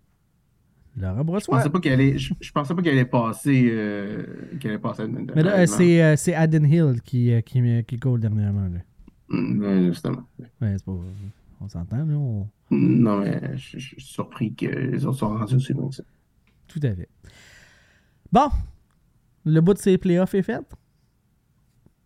[0.98, 1.58] Laurent Je Brossois.
[1.58, 4.26] pensais pas qu'elle allait, je, je pensais pas qu'elle allait passer, euh,
[4.60, 5.08] qu'elle allait passer.
[5.08, 8.68] Mais là, euh, c'est euh, c'est Aden Hill qui, euh, qui, qui goal dernièrement.
[8.68, 8.80] Là.
[9.30, 10.24] Mm, Justement.
[10.40, 10.92] Ouais, c'est pas...
[11.62, 12.04] On s'entend, là?
[12.16, 15.96] on- Non, mais je, je suis surpris que les autres sont rendus aussi loin que
[15.96, 16.04] ça.
[16.68, 17.10] Tout à fait.
[18.32, 18.50] Bon.
[19.46, 20.66] Le bout de ces playoffs est fait.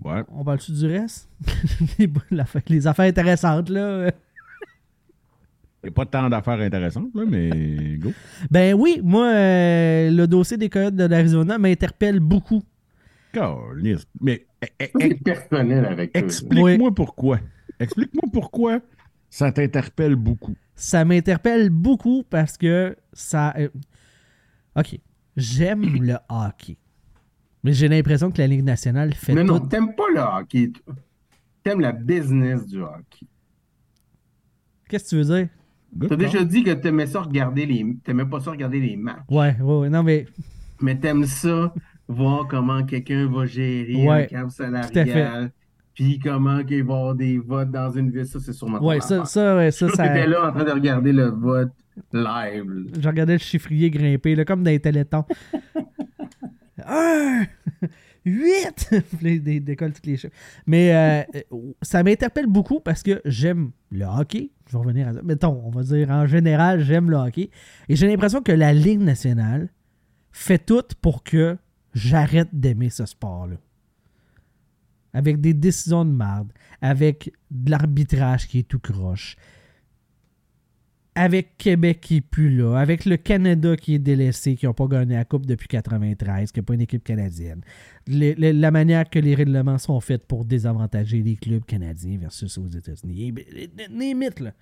[0.04, 0.22] Ouais.
[0.30, 1.30] On parle-tu du reste?
[2.68, 4.12] les affaires intéressantes, là.
[5.84, 8.12] Il n'y a pas tant d'affaires intéressantes, là, mais go.
[8.50, 12.64] Ben oui, moi, euh, le dossier des Coyotes de l'Arizona m'interpelle beaucoup.
[13.34, 14.08] Caliste.
[14.22, 14.46] Mais
[14.80, 17.40] eh, C'est personnel avec explique-moi pourquoi.
[17.80, 18.80] Explique-moi pourquoi
[19.30, 20.56] ça t'interpelle beaucoup.
[20.76, 23.54] Ça m'interpelle beaucoup parce que ça.
[23.58, 23.70] euh,
[24.76, 25.00] Ok.
[25.36, 26.78] J'aime le hockey.
[27.64, 29.68] Mais j'ai l'impression que la Ligue nationale fait Mais non, tout.
[29.68, 30.72] t'aimes pas le hockey.
[31.64, 33.26] T'aimes la business du hockey.
[34.88, 35.50] Qu'est-ce que tu veux dire?
[36.08, 37.98] T'as déjà dit que t'aimais ça regarder les.
[38.04, 39.24] T'aimais pas ça regarder les matchs.
[39.30, 39.90] Ouais, ouais, ouais.
[39.90, 40.26] Non, mais
[40.82, 41.74] Mais t'aimes ça
[42.08, 45.52] voir comment quelqu'un va gérer Ouais, un à salarial.
[45.94, 48.26] Puis comment qu'il va y avoir des votes dans une ville.
[48.26, 51.26] Ça, c'est sûrement ouais, ça, ça, ouais, ça, t'étais là en train de regarder le
[51.26, 51.72] vote
[52.12, 52.90] live.
[53.00, 55.26] Je regardais le chiffrier grimper, là, comme dans les télétons.
[56.86, 57.46] Un!
[58.26, 58.90] Huit!
[59.18, 60.34] Puis là, il décolle tous les chiffres.
[60.66, 61.42] Mais euh,
[61.82, 64.50] ça m'interpelle beaucoup parce que j'aime le hockey.
[64.74, 65.22] Je vais revenir à ça.
[65.22, 67.52] Mettons, on va dire en général, j'aime le hockey.
[67.90, 69.70] Et j'ai l'impression que la Ligue nationale
[70.32, 71.58] fait tout pour que
[71.94, 73.58] j'arrête d'aimer ce sport-là.
[75.14, 79.36] Avec des décisions de merde, avec de l'arbitrage qui est tout croche,
[81.16, 84.88] avec Québec qui est plus là, avec le Canada qui est délaissé, qui n'a pas
[84.88, 87.62] gagné la Coupe depuis 93, qui n'a pas une équipe canadienne.
[88.08, 93.34] La manière que les règlements sont faits pour désavantager les clubs canadiens versus aux États-Unis.
[93.56, 94.54] Et- et- Limite, là.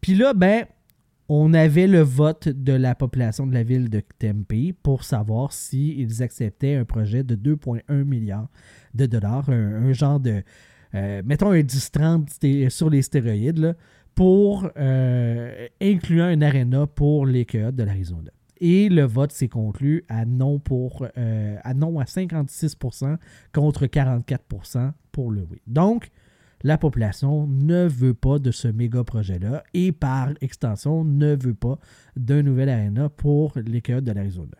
[0.00, 0.66] Puis là, ben,
[1.28, 6.22] on avait le vote de la population de la ville de Tempe pour savoir s'ils
[6.22, 8.48] acceptaient un projet de 2,1 milliards
[8.94, 10.42] de dollars, un, genre de,
[10.94, 13.74] euh, mettons un 10-30 sté- sur les stéroïdes, là,
[14.16, 18.32] pour euh, incluant un aréna pour les Coyotes de l'Arizona.
[18.58, 23.18] Et le vote s'est conclu à non, pour, euh, à non à 56%
[23.52, 25.60] contre 44% pour le oui.
[25.66, 26.08] Donc,
[26.62, 31.78] la population ne veut pas de ce méga projet-là et par extension ne veut pas
[32.16, 34.56] d'un nouvel aréna pour les Coyotes de l'Arizona.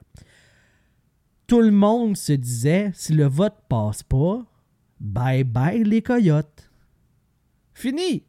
[1.47, 4.45] Tout le monde se disait, si le vote passe pas,
[5.01, 6.71] bye bye les Coyotes.
[7.73, 8.25] Fini.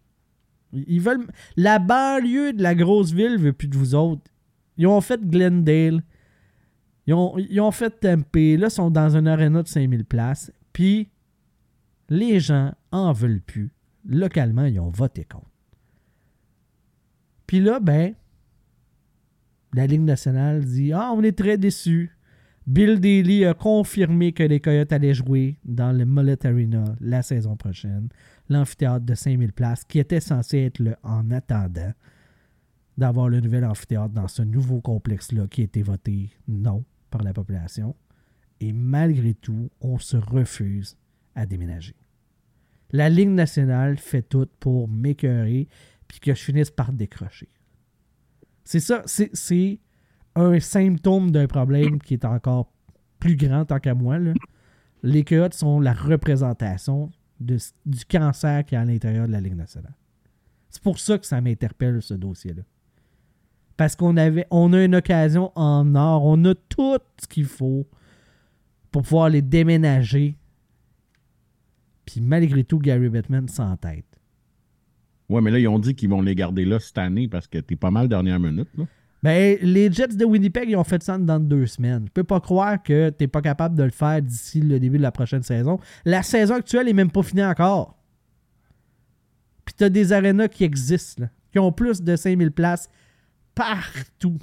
[0.73, 1.27] Ils veulent.
[1.55, 4.23] La banlieue de la grosse ville veut plus de vous autres.
[4.77, 6.03] Ils ont fait Glendale.
[7.07, 8.57] Ils ont, fait temper.
[8.57, 10.51] Là, ils sont dans un aréna de 5000 places.
[10.73, 11.09] Puis,
[12.09, 13.71] les gens en veulent plus.
[14.05, 15.49] Localement, ils ont voté contre.
[17.45, 18.13] Puis là, ben,
[19.73, 22.11] la Ligue nationale dit Ah, on est très déçus.
[22.65, 27.55] Bill Daly a confirmé que les Coyotes allaient jouer dans le Mullet Arena la saison
[27.55, 28.09] prochaine,
[28.49, 31.91] l'amphithéâtre de 5000 places, qui était censé être le en attendant
[32.97, 37.33] d'avoir le nouvel amphithéâtre dans ce nouveau complexe-là qui a été voté non par la
[37.33, 37.95] population.
[38.59, 40.97] Et malgré tout, on se refuse
[41.35, 41.95] à déménager.
[42.91, 45.67] La Ligue nationale fait tout pour m'écœurer
[46.07, 47.49] puis que je finisse par décrocher.
[48.63, 49.79] C'est ça, c'est-
[50.35, 52.71] un symptôme d'un problème qui est encore
[53.19, 54.19] plus grand tant qu'à moi.
[54.19, 54.33] là.
[55.03, 59.93] Les Coyotes sont la représentation du cancer qui est à l'intérieur de la Ligue nationale.
[60.69, 62.63] C'est pour ça que ça m'interpelle, ce dossier-là.
[63.77, 67.87] Parce qu'on avait, on a une occasion en or, on a tout ce qu'il faut
[68.91, 70.35] pour pouvoir les déménager.
[72.05, 74.05] Puis malgré tout, Gary Bettman s'entête.
[75.29, 77.59] Ouais, mais là, ils ont dit qu'ils vont les garder là cette année parce que
[77.59, 78.69] t'es pas mal dernière minute.
[78.77, 78.85] Là.
[79.27, 82.05] Ben, les Jets de Winnipeg, ils ont fait ça dans deux semaines.
[82.07, 85.03] Je peux pas croire que t'es pas capable de le faire d'ici le début de
[85.03, 85.81] la prochaine saison.
[86.05, 87.97] La saison actuelle est même pas finie encore.
[89.65, 92.89] Puis t'as des arénas qui existent, là, qui ont plus de 5000 places
[93.53, 94.39] partout.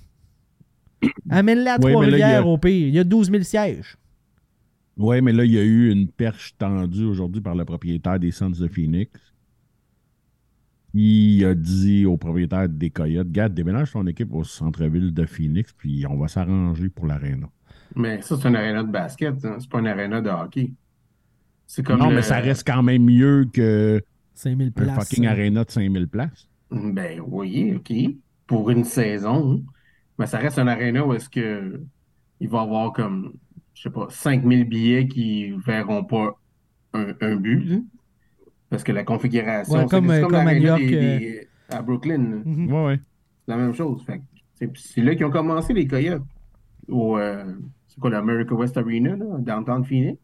[1.30, 2.88] Amène-la à Oui, a- Trois-Rivières au pire.
[2.88, 3.96] Il y a 12 000 sièges.
[4.98, 8.32] Ouais, mais là, il y a eu une perche tendue aujourd'hui par le propriétaire des
[8.32, 9.10] Suns de Phoenix.
[10.94, 15.72] Il a dit au propriétaire des Coyotes Garde, déménage son équipe au centre-ville de Phoenix,
[15.72, 17.48] puis on va s'arranger pour l'aréna.
[17.96, 19.56] Mais ça, c'est un aréna de basket, hein.
[19.58, 20.72] c'est pas un aréna de hockey.
[21.66, 24.00] C'est comme Non, le- mais ça reste quand même mieux que
[24.34, 24.94] 5000 un places.
[25.08, 26.48] fucking aréna de 5000 places.
[26.70, 27.92] Ben oui, OK.
[28.46, 29.64] Pour une saison.
[30.18, 31.80] Mais ça reste un aréna où est-ce que
[32.40, 33.32] il va y avoir comme,
[33.74, 36.38] je sais pas, 5000 billets qui verront pas
[36.92, 37.82] un, un but.
[38.64, 38.68] Hein.
[38.70, 41.82] Parce que la configuration, Ouais, c'est comme, c'est euh, comme à York, des- des- à
[41.82, 42.18] Brooklyn.
[42.18, 42.36] là.
[42.44, 42.72] Mhm.
[42.72, 43.00] Ouais, ouais.
[43.46, 44.04] C'est la même chose.
[44.56, 46.22] C'est c'est là qu'ils ont commencé les Coyotes.
[46.88, 47.44] Au, euh,
[47.86, 50.18] c'est quoi, l'America West Arena, là, downtown Phoenix?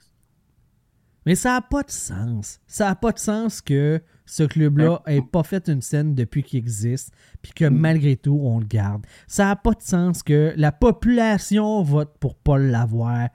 [1.27, 2.61] Mais ça n'a pas de sens.
[2.67, 6.59] Ça n'a pas de sens que ce club-là ait pas fait une scène depuis qu'il
[6.59, 9.05] existe, puis que malgré tout, on le garde.
[9.27, 13.29] Ça n'a pas de sens que la population vote pour pas l'avoir,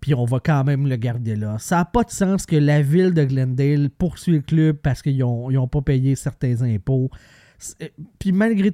[0.00, 1.56] puis on va quand même le garder là.
[1.58, 5.18] Ça n'a pas de sens que la ville de Glendale poursuit le club parce qu'ils
[5.18, 7.10] n'ont pas payé certains impôts.
[7.58, 8.70] C'est- Puis malgré,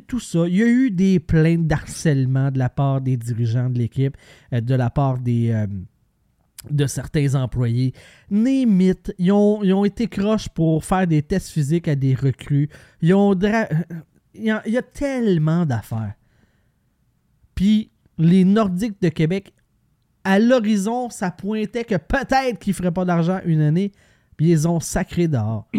[0.00, 3.78] tout ça, il y a eu des plaintes d'harcèlement de la part des dirigeants de
[3.78, 4.16] l'équipe,
[4.52, 5.66] euh, de la part des, euh,
[6.70, 7.92] de certains employés.
[8.30, 12.68] Némite, ils ont, ils ont été croches pour faire des tests physiques à des recrues.
[13.02, 13.36] Ils ont
[14.34, 16.14] il y a tellement d'affaires.
[17.56, 19.52] Puis les Nordiques de Québec,
[20.24, 23.92] à l'horizon, ça pointait que peut-être qu'ils ne feraient pas d'argent une année,
[24.36, 25.68] puis ils ont sacré dehors.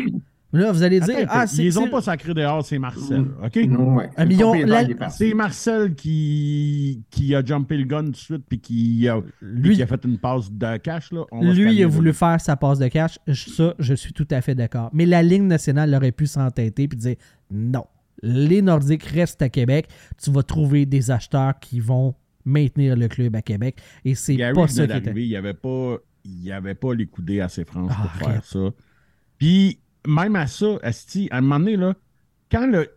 [0.51, 3.23] Là, vous allez dire, Attends, ah, ils c'est les ont pas sacré dehors, c'est Marcel.
[3.43, 3.55] OK?
[3.67, 4.09] Non, ouais.
[4.17, 4.97] Ah, ils.
[5.11, 9.31] C'est Marcel qui, qui a jumpé le gun tout de suite puis qui a, puis
[9.41, 11.11] Lui- qui a fait une passe de cash.
[11.11, 11.25] Là.
[11.31, 13.19] On Lui, il a voulu faire sa passe de cash.
[13.31, 14.89] Ça, je suis tout à fait d'accord.
[14.91, 17.15] Mais la Ligue nationale aurait pu s'entêter et dire
[17.51, 17.85] non.
[18.23, 19.87] Les Nordiques restent à Québec.
[20.21, 23.79] Tu vas trouver des acheteurs qui vont maintenir le club à Québec.
[24.05, 25.11] Et c'est pas ça qui était.
[25.21, 28.69] il n'y avait, pas- il avait pas les coudées assez franches Ah, pour faire ça.
[29.37, 31.93] Puis, même à ça, Asti, à un moment donné, là,
[32.51, 32.89] quand le,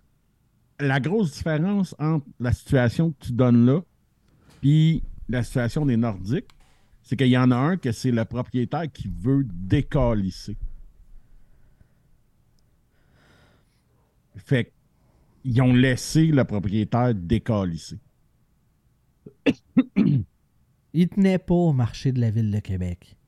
[0.80, 3.80] la grosse différence entre la situation que tu donnes là
[4.60, 6.48] puis la situation des Nordiques,
[7.02, 10.56] c'est qu'il y en a un que c'est le propriétaire qui veut décalisser.
[14.36, 14.72] Fait
[15.42, 17.98] qu'ils ont laissé le propriétaire décalisser.
[20.94, 23.18] Il tenait pas au marché de la ville de Québec.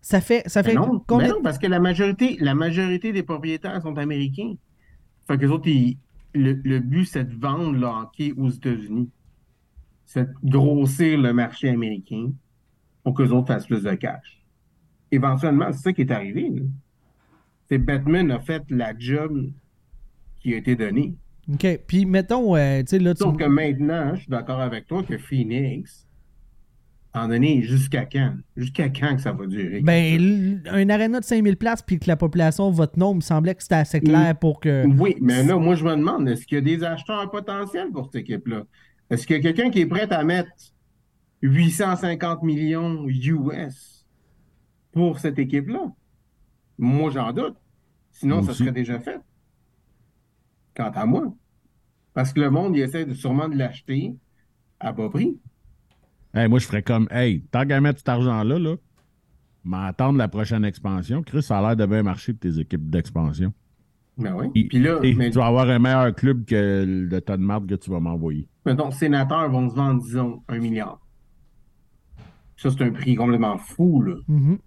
[0.00, 3.12] Ça fait, ça Mais fait non, combien mais non, parce que la majorité, la majorité
[3.12, 4.54] des propriétaires sont américains.
[5.26, 5.98] Fait que les autres, ils-
[6.34, 9.10] le, le but, c'est de vendre le hockey aux États-Unis.
[10.06, 12.32] C'est de grossir le marché américain
[13.04, 14.42] pour que les autres fassent plus de cash.
[15.12, 16.52] Éventuellement, c'est ça qui est arrivé.
[17.68, 19.50] C'est Batman a fait la job
[20.40, 21.16] qui a été donnée.
[21.52, 21.80] OK.
[21.86, 23.22] Puis, mettons, euh, tu sais, là, tu...
[23.22, 26.06] Sauf que maintenant, je suis d'accord avec toi que Phoenix,
[27.12, 28.34] en donné, jusqu'à quand?
[28.56, 29.80] Jusqu'à quand que ça va durer?
[29.82, 33.62] Ben, un aréna de 5000 places puis que la population vote non, me semblait que
[33.62, 34.84] c'était assez clair pour que...
[34.98, 38.06] Oui, mais là, moi, je me demande, est-ce qu'il y a des acheteurs potentiels pour
[38.06, 38.64] cette équipe-là?
[39.10, 40.50] Est-ce qu'il y a quelqu'un qui est prêt à mettre
[41.42, 44.06] 850 millions US
[44.92, 45.92] pour cette équipe-là?
[46.78, 47.56] Moi, j'en doute.
[48.10, 48.62] Sinon, Moi ça aussi.
[48.62, 49.20] serait déjà fait.
[50.76, 51.32] Quant à moi.
[52.12, 54.14] Parce que le monde, il essaie de, sûrement de l'acheter
[54.80, 55.38] à bas prix.
[56.32, 58.76] Hey, moi, je ferais comme, hey, tant qu'à mettre cet argent-là, là,
[59.64, 61.22] m'attendre la prochaine expansion.
[61.22, 63.52] Chris, ça a l'air de bien marcher pour tes équipes d'expansion.
[64.18, 64.46] Ben oui.
[64.54, 67.42] Et- Puis là, et mais, tu vas avoir un meilleur club que le tas de
[67.42, 68.48] marde que tu vas m'envoyer.
[68.66, 71.00] mettons, sénateurs vont se vendre, disons, un milliard.
[72.56, 74.14] Ça, c'est un prix complètement fou, là.
[74.28, 74.58] Mhm.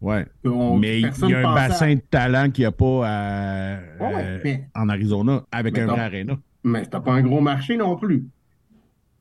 [0.00, 0.26] Ouais.
[0.44, 3.76] On- mais il y a un à- bassin de talent qu'il n'y a pas à-
[4.00, 6.38] Ouais, ouais, euh, mais- en Arizona avec Mais un vrai aréna.
[6.64, 8.26] Mais c'était pas un gros marché non plus.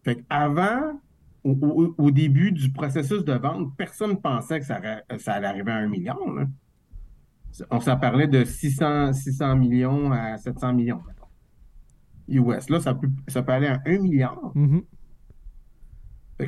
[0.03, 0.99] Fait qu'avant,
[1.43, 5.33] au, au- au début du processus de vente, personne ne pensait que ça, ra- ça
[5.33, 6.33] allait arriver à un million.
[6.33, 6.45] là.
[7.71, 11.01] On s'en parlait de 600, 600 millions à 700 millions.
[12.27, 12.69] US.
[12.69, 14.39] Là, ça peut, ça peut aller à 1 milliard.
[14.53, 14.81] Mhm.
[14.81, 14.85] Que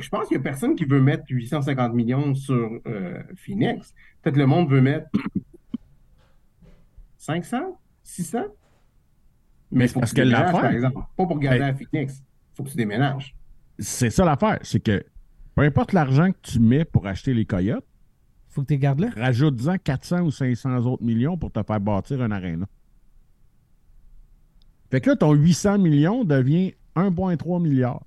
[0.00, 3.92] je pense qu'il n'y a personne qui veut mettre 850 millions sur euh, Phoenix.
[4.22, 5.08] Peut-être le monde veut mettre
[7.18, 8.38] 500, 600.
[9.70, 11.00] Mais il faut parce que l'affaire- par exemple.
[11.16, 12.18] Pas pour garder à Phoenix.
[12.20, 13.34] Il faut que tu déménages.
[13.78, 14.58] C'est ça l'affaire.
[14.62, 15.04] C'est que
[15.54, 17.84] peu importe l'argent que tu mets pour acheter les coyotes,
[18.48, 19.08] Faut que tu les gardes là.
[19.16, 22.66] rajoute-en 400 ou 500 autres millions pour te faire bâtir un aréna.
[24.90, 28.02] Fait que là, ton 800 millions devient 1,3 milliard.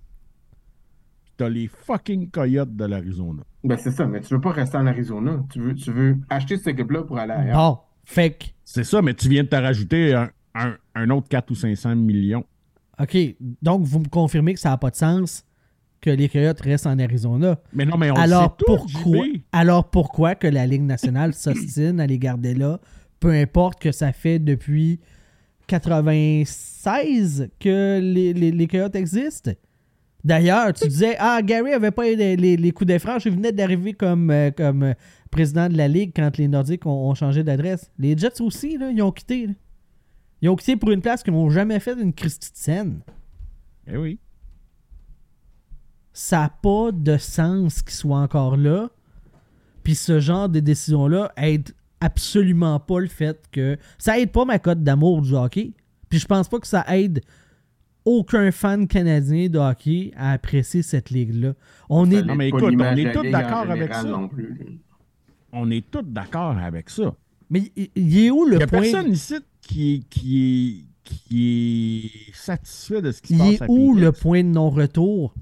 [1.38, 3.43] T'as les fucking coyotes de l'Arizona.
[3.63, 5.43] Ben, c'est ça, mais tu veux pas rester en Arizona.
[5.52, 7.58] Tu veux, tu veux acheter cette équipe-là pour aller ailleurs.
[7.58, 11.28] Bon, fait que, C'est ça, mais tu viens de te rajouter un, un- un autre
[11.28, 12.45] 4 ou 500 millions.
[13.02, 13.17] OK,
[13.62, 15.43] donc vous me confirmez que ça n'a pas de sens
[16.00, 17.60] que les Coyotes restent en Arizona.
[17.74, 19.41] Mais non, mais on Alors sait tout, pourquoi, JB.
[19.52, 22.80] alors pourquoi que la Ligue nationale s'ostine à les garder là,
[23.19, 25.00] peu importe que ça fait depuis
[25.67, 29.52] 96 que les, les, les Coyotes existent?
[30.25, 33.31] D'ailleurs, tu disais, ah, Gary avait pas eu les, les- les coups de franche, il
[33.33, 34.93] venait d'arriver comme, euh, comme euh,
[35.31, 37.91] président de la Ligue quand les Nordiques ont, ont changé d'adresse.
[37.99, 39.47] Les Jets aussi, là, ils ont quitté.
[39.47, 39.53] là.
[40.41, 42.99] Ils ont quitté pour une place qu'ils n'ont jamais fait une Christie de scène.
[43.88, 44.17] Eh oui.
[46.11, 48.89] ça n'a pas de sens qu'il soit encore là.
[49.83, 51.69] Puis ce genre de décision-là aide
[52.01, 53.77] absolument pas le fait que.
[53.99, 55.73] Ça aide pas ma cote d'amour du hockey.
[56.09, 57.21] Puis je pense pas que ça aide
[58.05, 61.53] aucun fan canadien de hockey à apprécier cette ligue-là.
[61.89, 62.21] On est.
[62.23, 64.03] Non, mais écoute, on est tous d'accord avec ça.
[64.03, 64.65] non plus, là.
[65.51, 67.13] On est tous d'accord avec ça.
[67.49, 68.81] Mais il- il est où Il le n'y a point?
[68.81, 73.53] personne ici qui est, qui, est, qui est satisfait de ce qui se Il passe
[73.53, 75.33] est à où le point de non-retour?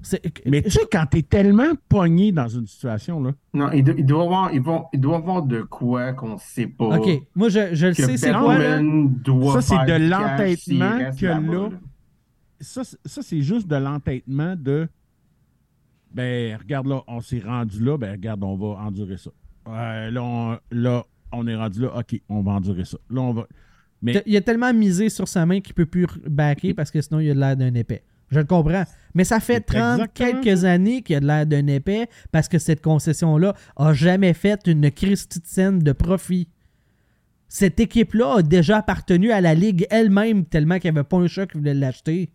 [0.46, 4.04] Mais tu sais, quand t'es tellement pogné dans une situation, là, Non, il, do- il
[4.06, 6.98] doit avoir, il, va- il doit avoir de quoi qu'on sait pas.
[6.98, 8.80] Ok, moi je, je le sais, c'est quoi là?
[8.82, 11.68] Doit Ça, c'est de l'entêtement que là- là.
[12.60, 14.88] Ça, c'est- ça c'est juste de l'entêtement de
[16.12, 19.30] ben, regarde là, on s'est rendu là, ben, regarde, on va endurer ça.
[19.68, 22.98] Euh, là, on, là, on est rendu là, ok, on va endurer ça.
[23.10, 23.46] Là, on va.
[24.00, 27.20] Mais Il a tellement misé sur sa main qu'il peut plus backer parce que sinon
[27.20, 28.04] il a l'air d'un épais.
[28.30, 28.84] Je le comprends.
[29.14, 32.58] Mais ça fait C'est 30 exactement quelques années qu'il a l'air d'un épais parce que
[32.58, 36.48] cette concession-là a jamais fait une Christie de scène de profit.
[37.48, 41.26] Cette équipe-là a déjà appartenu à la Ligue elle-même tellement qu'il n'y avait pas un
[41.26, 42.30] chat qui voulait l'acheter.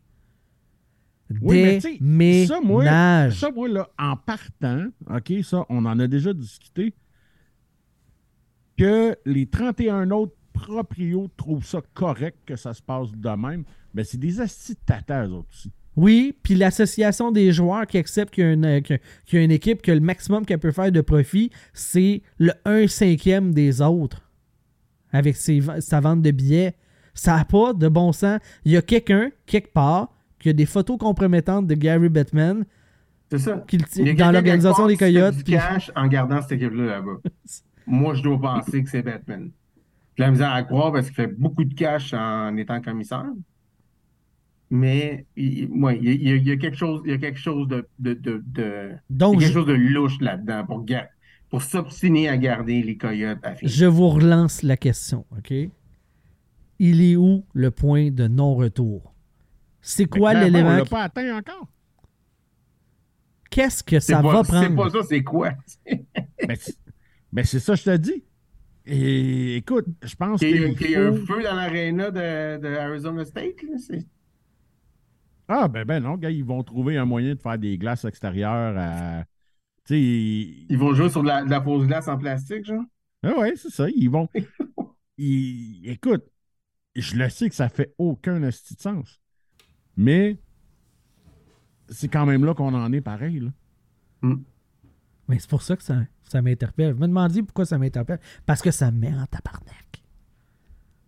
[1.42, 1.98] Oui, mais tu sais,
[2.48, 2.84] ça, moi,
[3.32, 6.94] ça, moi, là, en partant, OK, ça, on en a déjà discuté,
[8.78, 13.64] que les 31 autres proprios trouvent ça correct que ça se passe de même,
[13.94, 15.72] ben c'est des astis de autres aussi.
[15.96, 19.46] Oui, puis l'association des joueurs qui acceptent qu'il y, a une, que- qu'il y a
[19.46, 23.82] une équipe que le maximum qu'elle peut faire de profit, c'est le 1 cinquième des
[23.82, 24.22] autres
[25.12, 26.76] avec ses, sa vente de billets.
[27.14, 28.40] Ça n'a pas de bon sens.
[28.64, 32.66] Il y a quelqu'un, quelque part, qui a des photos compromettantes de Gary Bettman
[33.30, 33.64] C'est ça.
[33.98, 35.36] Il y dans l'organisation des Coyotes.
[35.36, 37.18] du puis- cash en gardant cette équipe-là là-bas.
[37.88, 39.52] Moi, je dois penser que c'est Batman.
[40.18, 43.26] J'ai la misère à croire parce qu'il fait beaucoup de cash en étant commissaire.
[44.72, 47.12] Mais il, ouais, il y a, il y a- il y a quelque chose, il
[47.12, 49.74] y a quelque chose de, de, de, de- il y Donc, a quelque chose de
[49.74, 50.86] louche là-dedans pour,
[51.50, 55.52] pour s'obstiner à garder les Coyotes à je vous relance la question, OK?
[56.78, 59.14] Il est où le point de non-retour?
[59.82, 60.70] C'est quoi Mais l'élément?
[60.70, 61.68] On l'a pas atteint encore.
[63.50, 64.76] Qu'est-ce que C'est ça pas, va c'est prendre?
[64.76, 65.52] pas ça, c'est quoi?
[66.48, 66.78] Ben, c'est
[67.32, 68.24] ben, c'est ça, je te dis.
[68.86, 73.24] Et écoute, je pense Qu'il y, a- y un feu dans l'aréna de, de Arizona
[73.26, 73.62] State.
[73.64, 74.06] là, c'est-
[75.48, 78.76] Ah, ben, ben non, gars, ils vont trouver un moyen de faire des glaces extérieures
[78.78, 79.26] à.
[79.86, 82.66] Tu sais, ils- Ils vont jouer sur de la, de la fausse glace en plastique,
[82.66, 82.84] genre?
[83.24, 83.88] Ah ouais, c'est ça.
[83.90, 84.30] Ils vont.
[85.18, 86.26] ils- Écoute,
[86.96, 89.19] je le sais que ça fait aucun de sens.
[89.98, 90.38] Mais
[91.90, 93.40] c'est quand même là qu'on en est pareil.
[93.40, 94.36] Là.
[95.28, 96.94] Mais c'est pour ça que ça, ça m'interpelle.
[96.94, 98.20] Vous me demandiez pourquoi ça m'interpelle.
[98.46, 100.04] Parce que ça me met en tabarnak.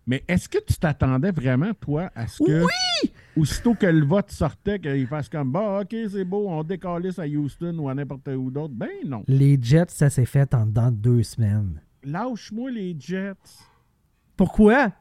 [0.06, 2.64] Mais est-ce que tu t'attendais vraiment, toi, à ce que.
[2.64, 3.12] Oui!
[3.36, 7.26] aussitôt que le vote sortait, qu'ils fassent comme bah, OK, c'est beau, on décalisse à
[7.26, 8.74] Houston ou à n'importe où d'autre?
[8.74, 9.24] Ben non.
[9.26, 11.80] Les Jets, ça s'est fait en dedans de deux semaines.
[12.04, 13.34] Lâche-moi les Jets.
[14.36, 14.92] Pourquoi?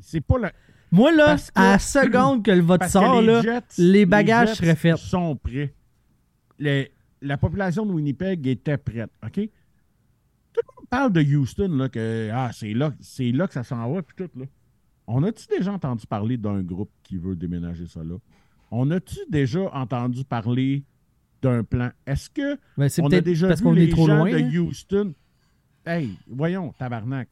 [0.00, 0.52] C'est pas la.
[0.92, 4.54] Moi, là, que- à la seconde que le vote sort, les là, Jets, les bagages
[4.54, 4.96] seraient faits.
[4.98, 5.74] sont prêts.
[6.58, 9.34] La population de Winnipeg était prête, OK?
[10.52, 13.64] Tout le monde parle de Houston, là, que ah, c'est là, c'est là que ça
[13.64, 14.44] s'en va, puis tout, là.
[15.06, 18.14] On a-tu déjà entendu parler d'un groupe qui veut déménager ça là?
[18.70, 20.84] On a-tu déjà entendu parler
[21.42, 21.90] d'un plan?
[22.06, 24.30] Est-ce que Ben, c'est on a déjà parce vu les est trop gens loin.
[24.30, 24.60] de là.
[24.60, 25.12] Houston?
[25.84, 27.28] Hey, voyons, tabarnak.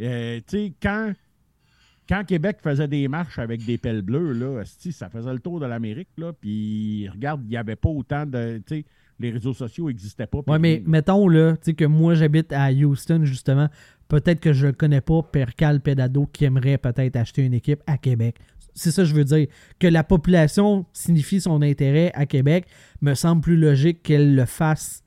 [0.00, 1.12] Euh, tu sais, quand,
[2.08, 5.66] quand Québec faisait des marches avec des pelles bleues, là, ça faisait le tour de
[5.66, 8.60] l'Amérique, là, puis regarde, il n'y avait pas autant de...
[9.18, 10.40] Les réseaux sociaux n'existaient pas.
[10.46, 13.70] Ouais, mais mettons là, que moi j'habite à Houston justement,
[14.08, 17.96] peut-être que je ne connais pas Percal Pedado qui aimerait peut-être acheter une équipe à
[17.96, 18.36] Québec.
[18.74, 19.46] C'est ça que je veux dire.
[19.78, 22.66] Que la population signifie son intérêt à Québec
[23.00, 25.02] me semble plus logique qu'elle le fasse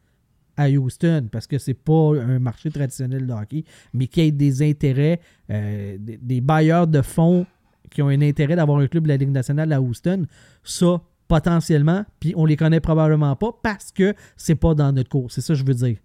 [0.59, 4.31] à Houston parce que c'est pas un marché traditionnel de hockey, mais qu'il y ait
[4.31, 7.45] des intérêts, euh, des, bailleurs de fonds
[7.89, 10.25] qui ont un intérêt d'avoir un club de la Ligue nationale à Houston,
[10.63, 15.31] ça potentiellement, puis on les connaît probablement pas parce que c'est pas dans notre cours.
[15.31, 15.97] C'est ça que je veux dire.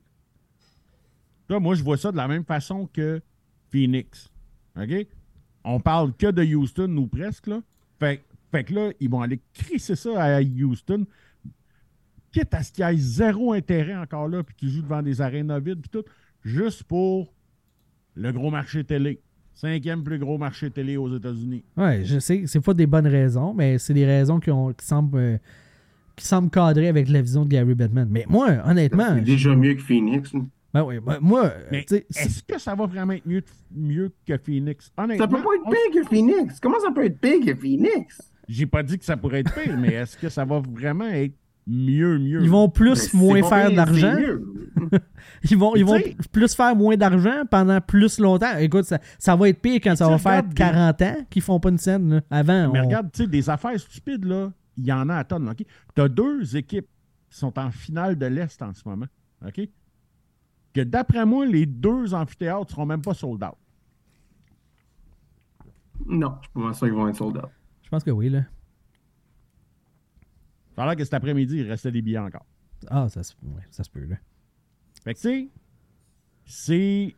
[1.49, 3.21] Moi, je vois ça de la même façon que
[3.71, 4.31] Phoenix.
[4.77, 5.07] OK?
[5.65, 7.61] On parle que de Houston, ou presque, là.
[7.99, 11.07] Fait, fait que là, ils vont aller crisser ça à Houston.
[12.35, 15.21] Quitte à ce qu'il y ait zéro intérêt encore là, puis qu'ils jouent devant des
[15.21, 16.03] arénas vides, puis tout,
[16.45, 17.33] juste pour
[18.17, 19.21] le gros marché télé.
[19.55, 21.63] Cinquième plus gros marché télé aux États-Unis.
[21.77, 24.85] Ouais, je sais, c'est pas des bonnes raisons, mais c'est des raisons qui, ont, qui
[24.85, 25.39] semblent euh,
[26.17, 28.09] qui semblent cadrer avec la vision de Gary Bettman.
[28.11, 30.33] Mais moi, honnêtement, C'est déjà mieux que Phoenix.
[30.35, 30.41] là.
[30.73, 34.91] ben oui, ben moi, est-ce que ça va vraiment être mieux, mieux que Phoenix?
[34.99, 36.59] Honnêtement, Ça peut pas être on- pire que Phoenix.
[36.59, 38.21] Comment ça peut être pire que Phoenix?
[38.49, 41.35] j'ai pas dit que ça pourrait être pire, mais est-ce que ça va vraiment être
[41.67, 42.43] mieux, mieux?
[42.43, 44.17] ils vont plus, moins faire d'argent.
[45.51, 45.99] Ils vont, ils vont
[46.33, 48.57] plus faire moins d'argent pendant plus longtemps.
[48.59, 51.43] Écoute, ça, ça va être pire quand ça va faire regardes des- 40 ans qu'ils
[51.43, 52.15] font pas une scène.
[52.15, 52.21] là.
[52.31, 55.25] Avant, Mais on- regarde, tu sais, des affaires stupides, là, il y en a à
[55.25, 55.49] tonnes.
[55.49, 55.65] OK?
[55.95, 56.89] Tu as deux équipes
[57.31, 59.07] qui sont en finale de l'Est en ce moment.
[59.47, 59.61] OK?
[60.75, 63.55] Que d'après moi, les deux amphithéâtres seront même pas sold out.
[66.07, 67.51] Non, je pense pas qu'ils vont être sold out.
[67.83, 68.29] je pense que oui.
[68.31, 68.43] Là.
[70.77, 72.47] L'air que cet après-midi, il restait des billets encore.
[72.89, 74.05] Ah, ça, se- ouais, ça se peut.
[74.05, 74.17] Là.
[75.03, 75.49] Fait que, tu sais,
[76.45, 77.15] c'est.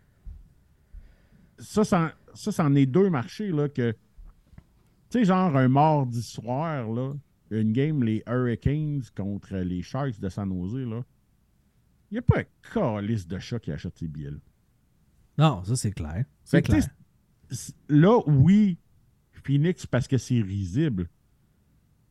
[1.58, 3.92] Ça, c'en- ça, c'en est deux marchés, là, que.
[5.10, 7.14] Tu sais, genre un mardi soir, là,
[7.50, 11.02] une game, les Hurricanes contre les Sharks de San Jose, là.
[12.10, 14.38] Il n'y a pas un calice de chat qui achète ces billets-là.
[15.38, 16.24] Non, ça c'est clair.
[16.44, 16.84] C'est clair.
[17.88, 18.78] là, oui,
[19.44, 21.08] Phoenix, parce que c'est risible.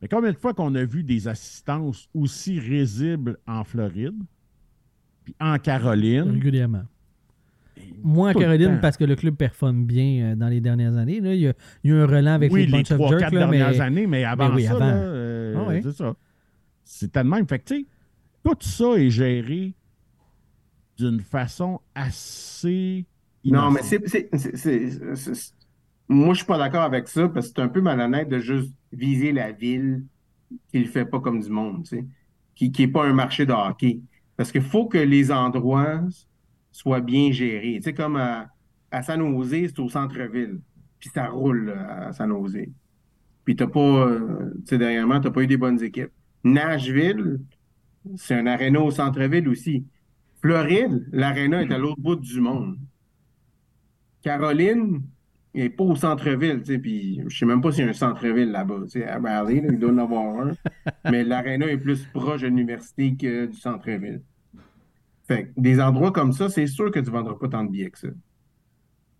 [0.02, 4.14] Mais combien de fois qu'on a vu des assistances aussi risibles en Floride,
[5.24, 6.84] puis en Caroline, Régulièrement.
[8.02, 11.20] Moi, en Caroline, parce que le club performe bien euh, dans les dernières années.
[11.20, 11.34] Là.
[11.34, 11.52] Il, y a,
[11.84, 13.20] il y a eu un relent avec oui, les les Bunch of trois, Jerks.
[13.20, 14.84] quatre là, mais- dernières années, mais avant oui, ça, avant.
[14.92, 15.80] euh, Ah oui.
[15.82, 16.14] c'est ça.
[16.84, 17.46] C'était de même.
[17.48, 17.86] Fait que, tu sais,
[18.44, 19.74] tout ça est géré
[20.98, 23.04] d'une façon assez.
[23.44, 24.30] Non, mais innocente.
[24.54, 25.54] c'est.
[26.08, 28.72] Moi, je suis pas d'accord avec ça parce que c'est un peu malhonnête de juste
[28.92, 30.04] viser la ville
[30.70, 31.86] qui le fait pas comme du monde,
[32.54, 34.00] qui qui est pas un marché de hockey.
[34.36, 36.02] Parce qu'il faut que les endroits
[36.72, 37.80] soient bien gérés.
[37.96, 38.48] Comme à,
[38.90, 40.60] à San Jose, c'est au centre-ville.
[41.00, 42.66] Puis ça roule à San Jose.
[43.44, 46.12] Puis t'as pas, euh, tu sais, dernièrement, t'as pas eu des bonnes équipes.
[46.44, 47.40] Nashville,
[48.16, 49.86] c'est un aréna au centre-ville aussi.
[50.42, 52.78] Floride, l'aréna est à l'autre bout du monde.
[54.22, 55.02] Caroline,
[55.56, 57.90] il n'est pas au centre-ville, tu sais, puis je sais même pas s'il y a
[57.90, 60.52] un centre-ville là-bas, tu sais, à Raleigh, là, il doit en avoir un,
[61.10, 64.22] mais l'aréna est plus proche de l'université que du centre-ville.
[65.26, 67.90] Fait que des endroits comme ça, c'est sûr que tu vendras pas tant de billets
[67.90, 68.08] que ça.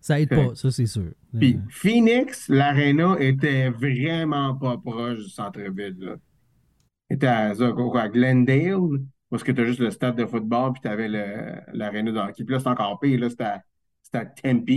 [0.00, 1.10] Ça aide Fait- pas, ça c'est sûr.
[1.38, 6.16] Puis Phoenix, l'aréna était vraiment pas proche du centre-ville.
[7.08, 7.54] Était à,
[8.08, 12.18] Glendale, parce que tu as juste le stade de football, puis tu avais l'aréna de
[12.18, 12.44] hockey.
[12.44, 13.62] Puis là, c'est encore pire, là, c'était à,
[14.12, 14.68] à Tempe,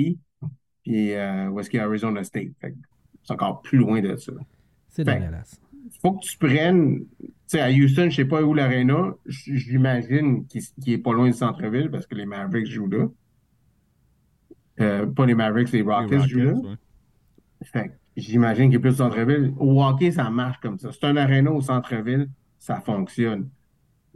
[0.83, 2.51] puis euh, où est-ce qu'il y a Arizona State?
[2.59, 2.77] Fait que
[3.23, 4.31] c'est encore plus loin de ça.
[4.89, 5.59] c'est dégueulasse.
[6.01, 10.45] faut que tu prennes, tu sais, à Houston, je sais pas où l'aréna, j- j'imagine
[10.47, 13.07] qu'il est pas loin du centre-ville, parce que les Mavericks jouent là.
[14.81, 16.53] Euh, pas les Mavericks, les Les Rockets jouent là.
[16.53, 16.75] ouais.
[17.63, 19.53] Fait que j'imagine qu'il est plus au centre-ville.
[19.57, 20.91] Au hockey, ça marche comme ça.
[20.93, 23.49] C'est un aréna au centre-ville, ça fonctionne.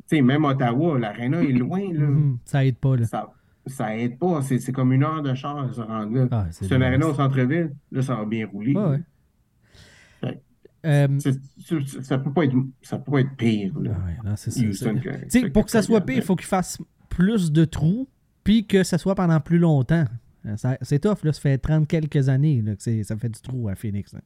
[0.10, 2.06] Tu sais, même Ottawa, l'aréna est loin, là.
[2.08, 2.96] Mhm, Ça aide pas.
[2.96, 3.06] Là.
[3.06, 3.30] Ça,
[3.66, 4.42] ça aide pas.
[4.42, 6.28] C'est comme une heure de char à se rendre là.
[6.32, 8.76] Ah, c'est C'est un aréna au centre-ville, là, ça va bien rouler.
[8.76, 9.00] Ouais.
[10.22, 10.42] Fait
[10.86, 11.08] euh,
[12.02, 13.74] Ça peut pas être, ça peut pas être pire.
[13.80, 13.92] là.
[13.92, 16.78] ouais, non, ça, que- pour que ça soit pire, il faut qu'il fasse
[17.10, 18.08] plus de trous,
[18.44, 20.06] puis que ça soit pendant plus longtemps.
[20.46, 21.32] Euh, C'est tough, là.
[21.32, 24.12] Ça fait 30 quelques années là, que ça fait du trou à Phoenix.
[24.14, 24.20] là.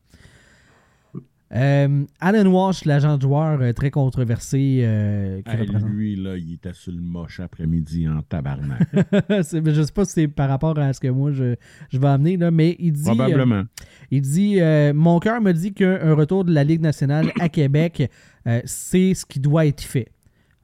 [1.55, 5.89] Euh, Alan Walsh, l'agent de joueur euh, très controversé euh, qui Hey, représente.
[5.91, 8.85] lui, là, il était sur le moche après-midi en tabarnak.
[9.29, 11.55] Je sais pas si c'est par rapport à ce que moi je,
[11.89, 13.01] je vais amener, là, mais il dit.
[13.09, 13.63] euh, Probablement.
[14.11, 18.11] Il dit euh, Mon cœur me dit qu'un retour de la Ligue nationale à Québec,
[18.45, 20.09] euh, c'est ce qui doit être fait.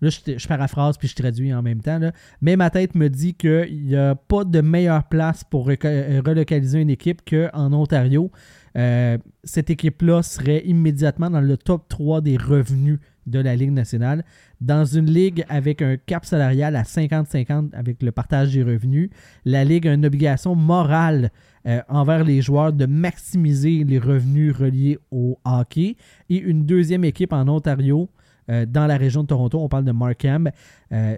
[0.02, 1.98] Là, je, je paraphrase puis je traduis en même temps.
[1.98, 2.12] là.
[2.42, 6.82] Mais ma tête me dit qu'il n'y a pas de meilleure place pour euh, relocaliser
[6.82, 8.30] une équipe qu'en Ontario.
[8.76, 14.26] Euh, cette équipe-là serait immédiatement dans le top 3 des revenus de la Ligue nationale.
[14.60, 19.10] Dans une ligue avec un cap salarial à 50-50 avec le partage des revenus,
[19.46, 21.32] la Ligue a une obligation morale
[21.66, 25.96] euh, envers les joueurs de maximiser les revenus reliés au hockey.
[26.30, 28.10] Et une deuxième équipe en Ontario,
[28.50, 30.50] euh, dans la région de Toronto, on parle de Markham,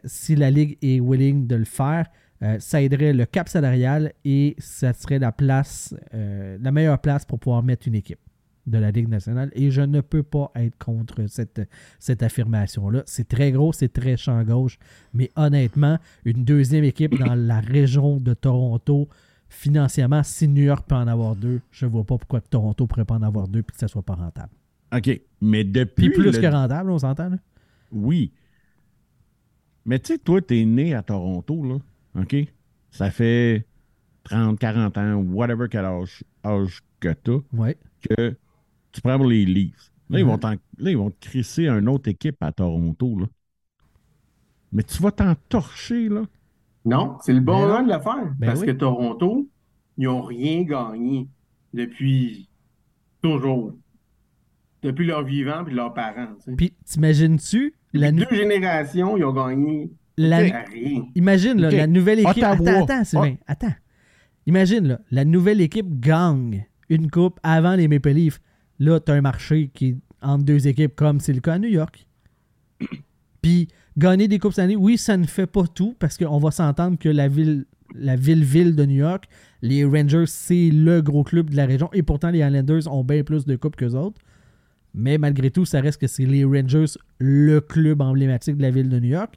[0.03, 2.05] si la Ligue est willing de le faire,
[2.43, 7.25] euh, ça aiderait le cap salarial et ça serait la place, euh, la meilleure place
[7.25, 8.19] pour pouvoir mettre une équipe
[8.67, 9.51] de la Ligue nationale.
[9.53, 11.61] Et je ne peux pas être contre cette,
[11.99, 13.03] cette affirmation-là.
[13.05, 14.79] C'est très gros, c'est très champ gauche.
[15.13, 19.07] Mais honnêtement, une deuxième équipe dans la région de Toronto,
[19.49, 23.05] financièrement, si New York peut en avoir deux, je vois pas pourquoi Toronto ne pourrait
[23.05, 24.49] pas en avoir deux et que ça soit pas rentable.
[24.95, 25.21] OK.
[25.41, 26.09] Mais depuis.
[26.09, 27.29] Puis plus le- que rentable, on s'entend.
[27.29, 27.37] là?
[27.91, 28.31] Oui.
[29.85, 31.77] Mais tu sais, toi, t'es né à Toronto, là.
[32.17, 32.35] OK?
[32.91, 33.65] Ça fait
[34.23, 37.77] 30, 40 ans, whatever quel âge, âge que t'as, Ouais.
[38.09, 38.35] que
[38.91, 39.91] tu prends pour les Leafs.
[40.09, 43.25] Là, ils vont t'en- là, ils vont te crisser une autre équipe à Toronto, là.
[44.71, 46.23] Mais tu vas t'en torcher, là.
[46.85, 48.33] Non, c'est le bon Ben moment de le faire.
[48.37, 48.67] Ben parce oui.
[48.67, 49.49] que Toronto,
[49.97, 51.27] ils n'ont rien gagné
[51.73, 52.47] depuis
[53.21, 53.73] toujours.
[54.83, 56.35] Depuis leur vivant et leurs parents.
[56.35, 56.55] tu sais.
[56.55, 60.65] Puis t'imagines-tu deux générations, ils ont gagné la-.
[61.15, 62.43] Imagine là, la nouvelle équipe.
[62.43, 62.53] Ottawa.
[62.53, 63.35] Attends, attends, Sylvain.
[63.47, 63.73] Attends.
[64.47, 68.39] Imagine là, la nouvelle équipe gagne une coupe avant les Maple Leafs.
[68.79, 71.69] Là, t'as un marché qui est entre deux équipes comme c'est le cas à New
[71.69, 72.05] York.
[73.41, 76.51] Puis gagner des coupes cette année, oui, ça ne fait pas tout parce qu'on va
[76.51, 79.25] s'entendre que la ville, la ville-ville de New York,
[79.61, 83.23] les Rangers, c'est le gros club de la région et pourtant les Islanders ont bien
[83.23, 84.21] plus de coupes qu'eux autres.
[84.93, 86.85] Mais malgré tout, ça reste que c'est les Rangers,
[87.19, 89.35] le club emblématique de la ville de New York.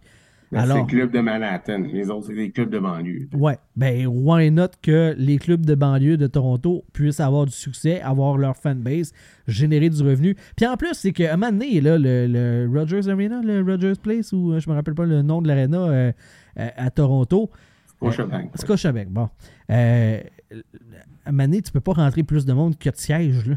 [0.50, 1.78] Ben, C'est Alors- le club de Manhattan.
[1.92, 3.28] Les autres, c'est des clubs de banlieue.
[3.34, 8.00] Ouais, ben why not que les clubs de banlieue de Toronto puissent avoir du succès,
[8.00, 9.12] avoir leur fanbase,
[9.46, 10.36] générer du revenu.
[10.56, 14.00] Puis en plus, c'est qu'à un moment donné, là, le, le Rogers Arena, le Rogers
[14.02, 16.12] Place, ou euh, je me rappelle pas le nom de l'aréna euh,
[16.58, 17.50] euh, à Toronto,
[18.00, 18.50] Scotiabank.
[18.56, 19.28] Scotiabank, bon.
[19.70, 20.20] Euh,
[20.50, 23.56] à un moment donné, tu peux pas rentrer plus de monde que de sièges, là.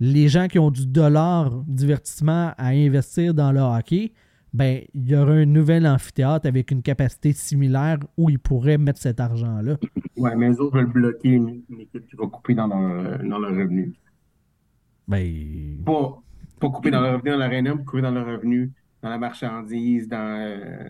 [0.00, 4.12] Les gens qui ont du dollar divertissement à investir dans le hockey,
[4.54, 9.00] ben, il y aura un nouvel amphithéâtre avec une capacité similaire où ils pourraient mettre
[9.00, 9.76] cet argent-là.
[10.16, 13.38] Ouais, mais les autres veulent bloquer une, une équipe qui va couper dans leur, dans
[13.40, 13.92] leur revenu.
[15.06, 15.82] Ben.
[15.84, 16.22] Pas,
[16.60, 20.08] pas couper dans leur revenu dans l'aréna, mais couper dans leur revenu dans la marchandise,
[20.08, 20.16] dans.
[20.40, 20.88] euh,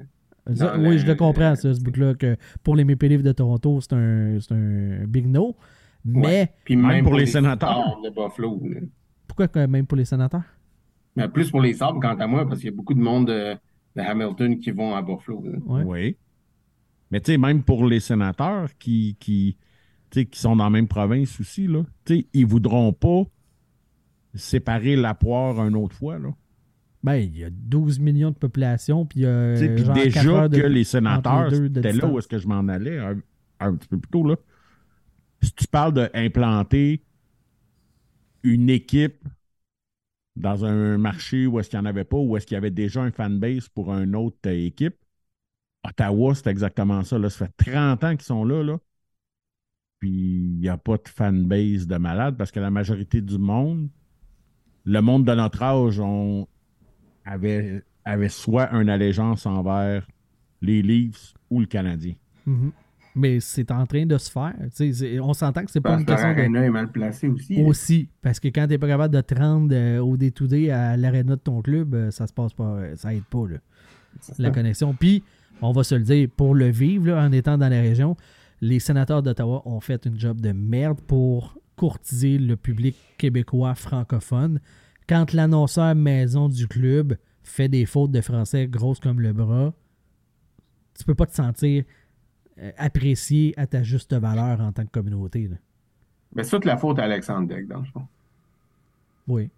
[0.54, 3.22] ça, dans oui, le- je le comprends, ça, ce bout-là, que pour les Maple Leafs
[3.22, 5.56] de Toronto, c'est un, c'est un big no.
[6.04, 6.50] Mais Ouais.
[6.64, 7.98] Puis Même même, pour les sénateurs.
[8.04, 8.60] De Buffalo.
[8.68, 8.80] là.
[9.26, 10.42] pourquoi même pour les sénateurs?
[11.16, 13.28] Mais plus pour les sabres, quant à moi, parce qu'il y a beaucoup de monde
[13.28, 13.54] de,
[13.96, 15.42] de Hamilton qui vont à Buffalo.
[15.66, 16.16] Oui.
[17.10, 19.56] Mais tu sais, même pour les sénateurs qui, qui,
[20.10, 23.22] tu sais, qui sont dans la même province aussi, là, tu sais, ils voudront pas
[24.34, 26.18] séparer la poire une autre fois.
[26.18, 26.30] Là.
[27.04, 29.54] Ben, il y a 12 millions de population, puis il y a.
[29.54, 32.38] Tu sais, Puis genre quatre déjà de- que les sénateurs, c'était là où est-ce que
[32.38, 33.16] je m'en allais un,
[33.60, 34.26] un petit peu plus tôt.
[34.26, 34.36] Là.
[35.42, 37.04] Si tu parles d'implanter
[38.42, 39.28] une équipe
[40.36, 42.70] dans un marché où est-ce qu'il n'y en avait pas, où est-ce qu'il y avait
[42.70, 44.96] déjà un fanbase pour une autre euh, équipe,
[45.86, 47.18] Ottawa, c'est exactement ça.
[47.18, 47.28] Là.
[47.30, 48.62] Ça fait 30 ans qu'ils sont là.
[48.62, 48.78] là.
[49.98, 53.88] Puis il n'y a pas de fanbase de malade parce que la majorité du monde,
[54.84, 56.48] le monde de notre âge, on
[57.24, 60.06] avait, avait soit une allégeance envers
[60.60, 62.14] les Leafs ou le Canadien.
[62.46, 62.72] Mhm.
[63.16, 64.54] Mais c'est en train de se faire.
[64.76, 66.32] Tu on s'entend que c'est pas une question de.
[66.32, 67.56] aréna est mal placé aussi.
[67.56, 67.62] là.
[67.64, 71.36] Aussi, parce que quand t'es pas capable de te rendre euh, au D2D à l'aréna
[71.36, 73.58] de ton club, euh, ça se passe pas, euh, ça aide pas là,
[74.38, 74.50] la ça.
[74.54, 74.94] connexion.
[74.94, 75.22] Puis,
[75.62, 78.16] on va se le dire, pour le vivre là, en étant dans la région,
[78.60, 84.60] les sénateurs d'Ottawa ont fait une job de merde pour courtiser le public québécois francophone.
[85.08, 89.72] Quand l'annonceur maison du club fait des fautes de français grosses comme le bras,
[90.98, 91.84] tu peux pas te sentir
[92.78, 95.48] apprécié à ta juste valeur en tant que communauté.
[95.48, 95.56] là.
[96.34, 98.06] Mais c'est toute la faute à Alexandre Deck, dans le fond.
[99.28, 99.50] Oui.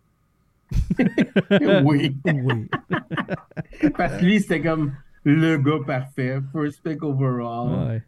[1.85, 2.17] oui.
[2.25, 2.69] Oui.
[3.97, 4.93] Parce que lui, c'était comme
[5.25, 7.89] le gars parfait, first pick overall.
[7.89, 8.03] Ouais.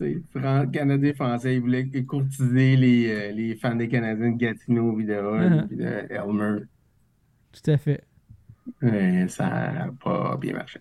[0.00, 4.36] Tu sais, Fran- Canadien français, il voulait courtiser les, euh, les fans des Canadiens de
[4.36, 5.66] Gatineau, de Hull, Uh-huh.
[5.68, 6.64] puis de Elmer.
[7.52, 8.04] Tout à fait.
[8.80, 10.80] Mais ça n'a pas bien marché.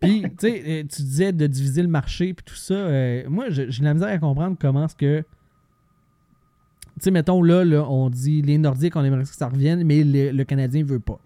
[0.00, 2.74] Puis, tu sais, euh, tu disais de diviser le marché puis tout ça.
[2.74, 5.20] euh, moi, j'ai de la misère à comprendre comment est-ce que.
[5.20, 10.02] Tu sais, mettons, là, là, on dit les Nordiques, on aimerait que ça revienne, mais
[10.04, 11.20] le, le Canadien veut pas.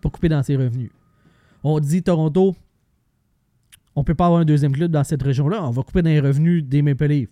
[0.00, 0.90] Pas couper dans ses revenus.
[1.64, 2.54] On dit Toronto,
[3.96, 6.20] on peut pas avoir un deuxième club dans cette région-là, on va couper dans les
[6.20, 7.30] revenus des Maple Leafs.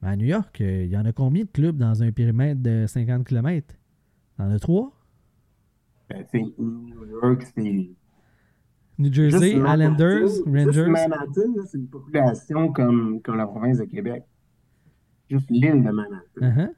[0.00, 2.62] Mais à New York, euh, il y en a combien de clubs dans un périmètre
[2.62, 3.74] de 50 km
[4.38, 4.90] Il y en a trois
[6.08, 7.90] Ben, sais, New York, c'est.
[8.98, 10.88] New Jersey, Juste Islanders, Rangers.
[10.88, 14.24] Manhattan, là, c'est une population comme, comme la province de Québec.
[15.28, 16.40] Juste l'île de Manhattan.
[16.40, 16.70] Uh-huh.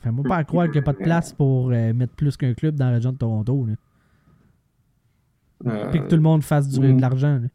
[0.00, 2.76] Fais-moi pas croire qu'il n'y a pas de place pour euh, mettre plus qu'un club
[2.76, 3.66] dans la région de Toronto.
[3.66, 3.74] Là.
[5.66, 6.96] Euh, Puis que tout le monde fasse du, mm.
[6.96, 7.40] de l'argent.
[7.40, 7.48] là.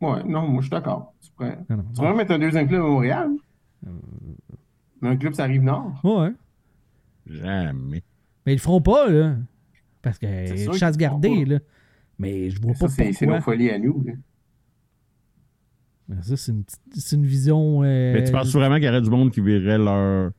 [0.00, 1.14] Ouais, non, moi, je suis d'accord.
[1.20, 1.84] Tu pourrais, Non, non.
[1.92, 3.30] tu pourrais mettre un deuxième club à Montréal.
[5.00, 5.98] Mais un club, ça arrive nord.
[6.04, 6.32] Ouais.
[7.26, 8.04] Jamais.
[8.46, 9.36] Mais ils le feront pas, là.
[10.08, 11.58] Parce que euh, chasse gardée, là.
[12.18, 13.36] Mais je vois Ça, pas c'est c'est pourquoi.
[13.36, 14.02] nos folies à nous.
[14.04, 14.12] là.
[16.08, 16.64] Mais Ça, c'est une,
[17.12, 17.82] une vision.
[17.84, 20.32] euh, Mais tu penses vraiment qu'il y aurait du monde qui virerait leur,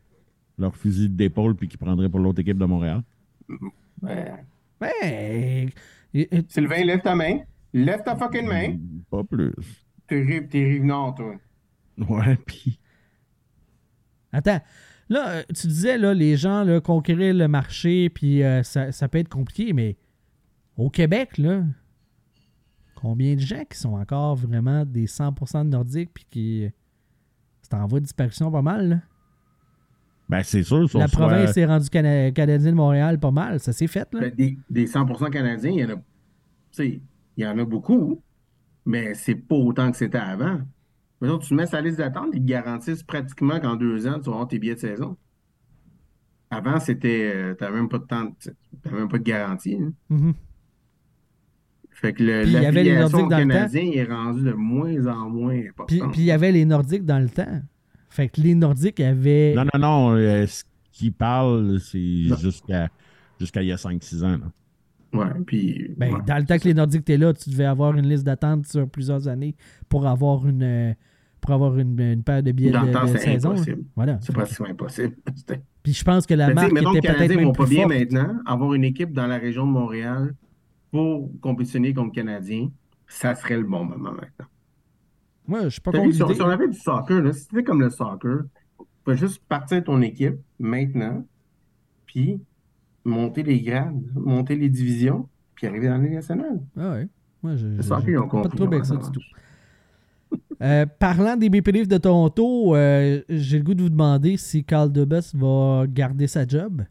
[0.58, 3.04] leur fusil d'épaule puis qui prendrait pour l'autre équipe de Montréal?
[4.02, 4.32] Ouais.
[4.82, 5.70] Ouais.
[6.14, 7.40] Et- et- Sylvain, lève ta main.
[7.74, 8.78] Lève ta fucking main.
[9.12, 9.54] Pas plus.
[10.08, 11.36] T'es rive, t'es rive nord, toi.
[11.98, 12.80] Ouais, puis.
[14.32, 14.60] Attends.
[15.10, 19.08] Là, euh, tu disais, là, les gens, là, conquérir le marché, puis euh, ça, ça
[19.08, 19.98] peut être compliqué, mais
[20.78, 21.64] au Québec, là,
[22.96, 26.70] combien de gens qui sont encore vraiment des 100% de nordiques, puis qui.
[27.62, 29.00] C'est en voie de disparition pas mal, là?
[30.28, 30.82] Ben, c'est sûr.
[30.94, 33.60] La soit- province est rendue Cana- Canadien de Montréal pas mal.
[33.60, 34.20] Ça s'est fait, là.
[34.22, 35.96] Ben, Des, des 100% canadiens, il y en a.
[35.96, 36.02] Tu
[36.72, 37.02] sais,
[37.38, 38.22] il y en a beaucoup,
[38.86, 40.60] mais c'est pas autant que c'était avant.
[41.22, 44.34] Maintenant, tu mets sa liste d'attente, ils te garantissent pratiquement qu'en deux ans, tu vas
[44.36, 45.18] avoir tes billets de saison.
[46.50, 47.32] Avant, c'était.
[47.36, 48.24] euh, T'avais même pas de temps.
[48.26, 49.78] de- T'avais même pas de garantie.
[49.80, 49.94] hein.
[50.10, 50.34] Mhm.
[51.92, 54.04] Fait que le- Puis il y avait les l'affiliation Nordiques au dans le Canadien est
[54.06, 56.12] rendue de moins en moins Puis importante.
[56.14, 57.62] puis il y avait les Nordiques dans le temps.
[58.10, 59.54] Fait que les Nordiques avaient.
[59.56, 60.12] Non, non, non.
[60.16, 60.64] euh, ce
[60.94, 62.88] qu'il parle, c'est jusqu'à
[63.40, 64.38] jusqu'à il y a 5-6 ans.
[64.38, 64.52] là.
[65.12, 65.94] Ouais, puis.
[65.98, 66.22] Ben, ouais.
[66.26, 68.88] Dans le temps que les Nordiques étaient là, tu devais avoir une liste d'attente sur
[68.90, 69.56] plusieurs années
[69.90, 70.94] pour avoir une euh,
[71.42, 73.52] pour avoir une, une paire de billets Dans de, temps, de c'est saison.
[73.52, 73.84] impossible.
[73.96, 74.20] Voilà.
[74.22, 75.16] C'est pratiquement impossible.
[75.84, 77.66] Puis je pense que la Mais marque mettons était les peut-être Canadiens même vont pas
[77.66, 77.94] bien forte.
[78.00, 78.40] maintenant.
[78.46, 80.36] Avoir une équipe dans la région de Montréal
[80.92, 82.70] pour compétitionner contre Canadiens,
[83.08, 84.46] ça serait le bon moment maintenant.
[85.48, 86.36] Moi, je suis pas contre si on, l'idée.
[86.36, 88.44] si on avait du soccer, là, si c'était comme le soccer,
[88.78, 91.26] tu peux juste partir ton équipe maintenant,
[92.06, 92.40] puis
[93.06, 96.60] monter les grades, monter les divisions, puis arriver dans la Ligue nationale.
[96.78, 97.08] Ah ouais.
[97.42, 99.22] Moi, je, Le soccer, ils ont pas trouble avec ça du tout.
[100.62, 104.92] Euh, parlant des Leafs de Toronto, euh, j'ai le goût de vous demander si Carl
[104.92, 106.84] Dubas va garder sa job.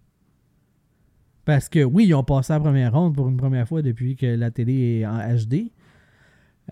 [1.45, 4.27] Parce que oui, ils ont passé la première ronde pour une première fois depuis que
[4.27, 5.71] la télé est en HD.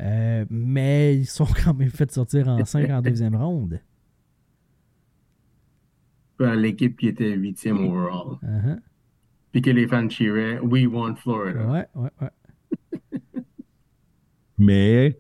[0.01, 3.81] Euh, mais ils sont quand même fait sortir en 5 en deuxième ronde.
[6.39, 8.39] L'équipe qui était huitième overall.
[8.43, 8.79] Uh-huh.
[9.53, 11.67] Puis que les fans cheeraient, We want Florida.
[11.67, 13.11] Ouais, ouais, ouais.
[14.59, 15.19] Mais,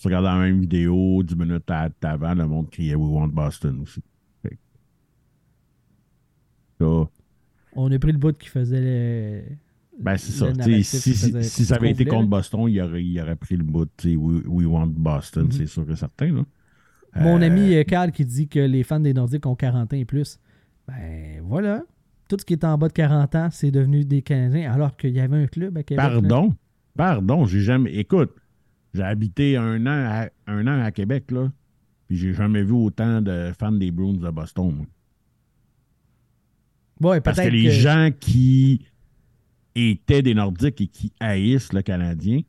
[0.00, 3.80] tu regardes la même vidéo, 10 minutes à- avant, le monde criait We want Boston
[3.82, 4.02] aussi.
[7.74, 9.42] On a pris le bout qui faisait le.
[10.00, 10.52] Ben, c'est ça.
[10.82, 12.36] Si, ça avait été voulait, contre là.
[12.38, 13.88] Boston, il aurait, il aurait pris le bout.
[14.04, 15.52] We, we want Boston, Mhm.
[15.52, 16.32] c'est sûr et certain.
[16.32, 16.44] Là.
[17.16, 19.96] Mon Euh, ami euh, Carl qui dit que les fans des Nordiques ont 40 ans
[19.96, 20.38] et plus.
[20.86, 21.82] Ben voilà.
[22.28, 25.10] Tout ce qui est en bas de 40 ans, c'est devenu des Canadiens, alors qu'il
[25.10, 26.04] y avait un club à Québec.
[26.04, 26.10] là.
[26.10, 26.54] Pardon?
[26.96, 27.92] Pardon, j'ai jamais.
[27.94, 28.32] Écoute,
[28.94, 29.88] j'ai habité un an
[30.26, 31.50] à, un an à Québec, là.
[32.06, 34.72] Puis j'ai jamais vu autant de fans des Bruins de Boston.
[37.00, 37.10] moi.
[37.12, 38.84] Ouais, Parce que les que- gens qui
[39.74, 42.40] étaient des Nordiques et qui haïssent le Canadien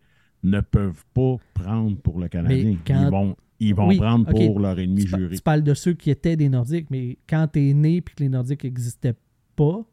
[0.44, 2.78] ne peuvent pas prendre pour le Canadien.
[2.88, 5.36] quand- Ils vont, ils vont Oui, prendre pour leur ennemi tu, juré.
[5.36, 8.30] tu parles de ceux qui étaient des Nordiques, mais quand t'es né et que les
[8.30, 9.16] Nordiques n'existaient
[9.56, 9.86] pas,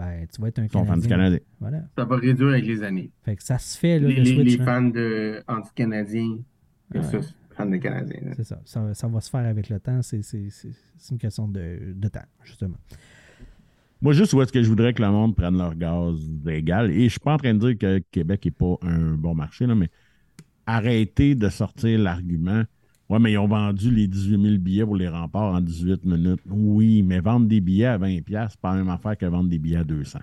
[0.00, 0.96] ben tu vas être un Canadien.
[0.98, 1.38] du Canadien.
[1.60, 1.82] Voilà.
[1.96, 3.10] Ça va réduire avec les années.
[3.22, 4.52] Fait que ça se fait, là, Les, le les- switch.
[4.52, 4.64] les là.
[4.64, 6.38] fans de anti-canadiens
[6.90, 8.32] versus fans de Canadiens.
[8.36, 8.60] C'est ça.
[8.64, 8.94] ça.
[8.94, 10.00] ça va se faire avec le temps.
[10.02, 10.20] C'est
[11.10, 12.76] une question de, de temps, justement.
[14.02, 16.16] Moi, juste où est-ce que je voudrais que le monde prenne leur gaz
[16.48, 16.90] égal.
[16.90, 19.66] Et je suis pas en train de dire que Québec n'est pas un bon marché,
[19.66, 19.90] là, mais
[20.66, 22.62] arrêtez de sortir l'argument
[23.10, 26.40] Ouais, mais ils ont vendu les 18 000 billets pour les remparts en 18 minutes.
[26.48, 29.58] Oui, mais vendre des billets à 20$, c'est pas la même affaire que vendre des
[29.58, 30.20] billets à 200.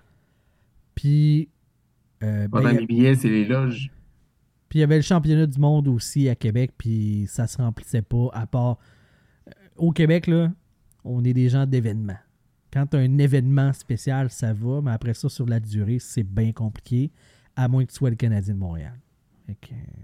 [0.96, 1.50] Puis,
[2.24, 3.92] euh, ben, les billets, c'est les loges.
[4.70, 8.02] puis il y avait le championnat du monde aussi à Québec, puis ça se remplissait
[8.02, 8.78] pas, à part...
[9.48, 10.52] euh, Au Québec, là,
[11.04, 12.18] on est des gens d'événements.
[12.72, 16.24] Quand tu as un événement spécial, ça va, mais après ça, sur la durée, c'est
[16.24, 17.12] bien compliqué,
[17.56, 18.98] à moins que tu sois le Canadien de Montréal.
[19.46, 20.04] Fait que, euh,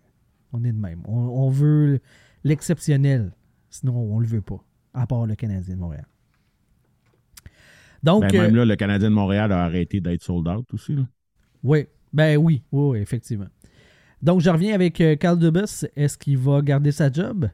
[0.53, 1.01] on est de même.
[1.05, 1.99] On, on veut
[2.43, 3.33] l'exceptionnel,
[3.69, 4.63] sinon on le veut pas,
[4.93, 6.07] à part le Canadien de Montréal.
[8.03, 10.95] Donc, Ben, même euh, là, le Canadien de Montréal a arrêté d'être sold out aussi.
[10.95, 11.03] là.
[11.63, 13.47] oui, ben oui, oui, oui, effectivement.
[14.21, 15.85] Donc, je reviens avec euh, Carl Dubus.
[15.95, 17.49] Est-ce qu'il va garder sa job?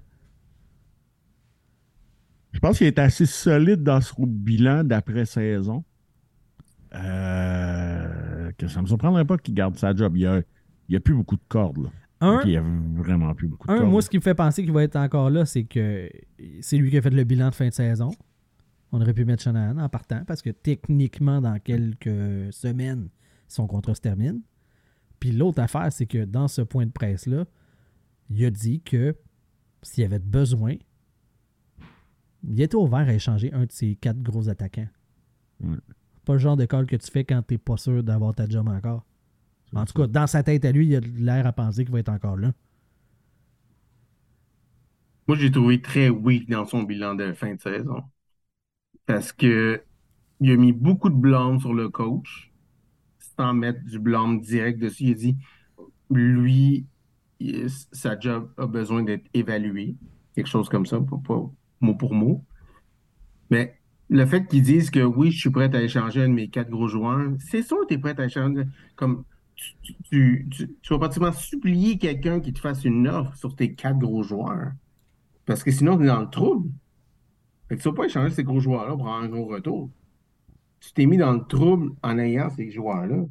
[2.52, 5.84] Je pense qu'il est assez solide dans son bilan d'après-saison.
[6.96, 10.16] Euh, que ça ne me surprendrait pas qu'il garde sa job.
[10.16, 10.42] Il n'y a,
[10.90, 11.78] il y a plus beaucoup de cordes.
[11.84, 11.90] Là.
[12.22, 12.64] Un, Il y a
[12.96, 15.30] vraiment plus beaucoup de un moi, ce qui me fait penser qu'il va être encore
[15.30, 16.10] là, c'est que
[16.62, 18.12] c'est lui qui a fait le bilan de fin de saison.
[18.92, 23.10] On aurait pu mettre Shanahan en partant parce que techniquement, dans quelques semaines,
[23.48, 24.42] son contrat se termine.
[25.20, 27.46] Puis l'autre affaire, c'est que dans ce point de presse-là,
[28.30, 29.16] il a dit que
[29.82, 30.76] s'il y avait besoin,
[32.44, 34.88] il était ouvert à échanger un de ses quatre gros attaquants.
[35.62, 35.78] Ouais.
[36.26, 38.48] Pas le genre de call que tu fais quand tu n'es pas sûr d'avoir ta
[38.48, 39.06] job encore.
[39.74, 42.00] En tout cas, dans sa tête à lui, il a l'air à penser qu'il va
[42.00, 42.52] être encore là.
[45.28, 48.02] Moi, j'ai trouvé très weak dans son bilan de fin de saison.
[49.06, 49.82] Parce que
[50.40, 52.52] il a mis beaucoup de blâme sur le coach,
[53.38, 55.04] sans mettre du blâme direct dessus.
[55.04, 55.38] Il a dit,
[56.10, 56.88] lui,
[57.92, 59.96] sa job a besoin d'être évalué.
[60.34, 61.50] Quelque chose comme ça, pas
[61.82, 62.44] mot pour mot.
[63.50, 66.50] Mais le fait qu'ils disent que oui, je suis prêt à échanger un de mes
[66.50, 68.64] quatre gros joueurs, c'est sûr que tu es prêt à échanger.
[68.96, 69.24] Comme
[69.60, 74.00] tu, tu, tu, vas pratiquement supplier quelqu'un qui te fasse une offre sur tes quatre
[74.00, 74.72] gros joueurs.
[75.46, 76.70] Parce que sinon, tu es dans le trouble.
[77.68, 79.92] Fait que tu ne vas pas échanger ces gros joueurs-là pour avoir un gros retour.
[80.80, 83.26] Tu t'es mis dans le trouble en ayant ces joueurs-là,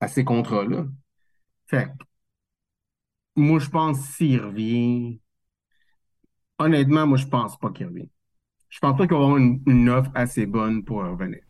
[0.00, 0.86] à ces contrats-là.
[1.66, 2.04] Fait que,
[3.36, 5.20] moi, je pense s'il revient.
[6.58, 8.10] Honnêtement, moi, je pense pas qu'il revient.
[8.68, 11.45] Je pense pas qu'il va avoir une offre assez bonne pour revenir.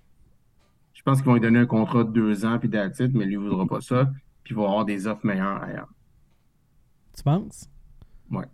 [1.06, 3.34] Je pense qu'ils vont lui donner un contrat de deux ans, puis d'attitude, mais lui,
[3.34, 4.10] il ne voudra pas ça.
[4.42, 5.88] Puis il va avoir des offres meilleures ailleurs.
[7.16, 7.70] Tu penses?
[8.32, 8.44] Ouais.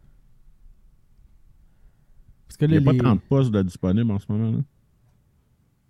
[2.46, 4.50] Parce que Il n'y a pas les- tant de postes de disponibles en ce moment.
[4.50, 4.58] Là.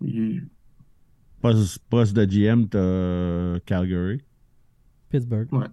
[0.07, 0.47] Il-
[1.41, 4.21] Poste, poste de GM, tu Calgary,
[5.09, 5.51] Pittsburgh.
[5.51, 5.67] Ouais.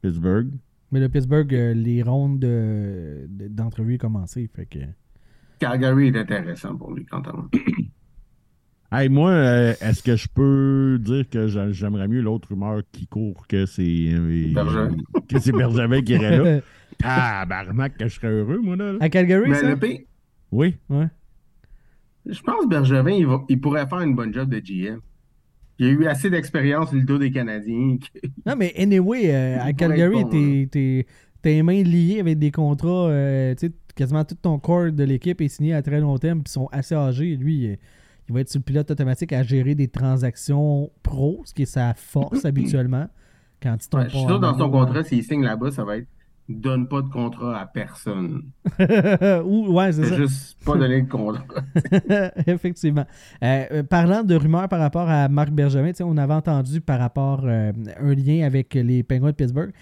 [0.00, 0.50] Pittsburgh.
[0.90, 4.48] Mais le Pittsburgh, euh, les rondes de- de- d'entrevue ont commencé.
[4.54, 4.78] Fait que...
[5.58, 7.50] Calgary est intéressant pour lui, quant à moi.
[8.96, 13.06] Hey, moi, euh, est-ce que je peux dire que j'a- j'aimerais mieux l'autre rumeur qui
[13.06, 14.96] court que c'est euh, Bergevin.
[15.28, 16.60] que c'est Bergevin qui irait là?
[17.02, 18.94] Ah, barnac, que je serais heureux, moi, là.
[19.00, 19.68] à Calgary, Mais ça?
[19.74, 19.78] le
[20.52, 20.76] Oui.
[20.88, 21.06] Ouais.
[22.24, 25.00] Je pense que Bergevin, il, va- il pourrait faire une bonne job de GM.
[25.80, 27.96] Il a eu assez d'expérience sur le dos des Canadiens.
[27.98, 30.24] que- Non, mais anyway, euh, à Calgary,
[30.70, 31.04] t'es-
[31.42, 33.08] t'es- mains liées avec des contrats.
[33.08, 36.42] euh, tu sais, quasiment tout ton corps de l'équipe est signé à très long terme,
[36.44, 37.36] puis ils sont assez âgés.
[37.36, 37.76] Lui,
[38.28, 41.66] il va être sur le pilote automatique à gérer des transactions pro, ce qui est
[41.66, 43.08] sa force habituellement.
[43.62, 45.98] Quand il tombe Ouais, je suis sûr dans son contrat, s'il signe là-bas, ça va
[45.98, 46.08] être
[46.48, 48.42] donne pas de contrat à personne.
[49.44, 50.16] Ou, ouais, c'est ça.
[50.16, 51.44] juste pas donner de contrat.
[52.46, 53.06] Effectivement.
[53.42, 57.42] Euh, euh, parlant de rumeurs par rapport à Marc Bergevin, on avait entendu par rapport
[57.44, 59.72] euh, un lien avec les Penguins de Pittsburgh.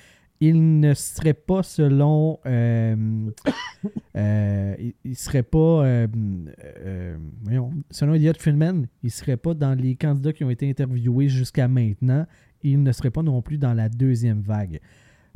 [0.45, 2.41] Il ne serait pas selon.
[2.47, 3.31] euh,
[4.17, 4.75] euh,
[5.05, 5.85] il, serait pas.
[5.85, 11.29] euh, voyons, selon Elliot Friedman, il serait pas dans les candidats qui ont été interviewés
[11.29, 12.27] jusqu'à maintenant.
[12.65, 14.81] Il ne serait pas non plus dans la deuxième vague.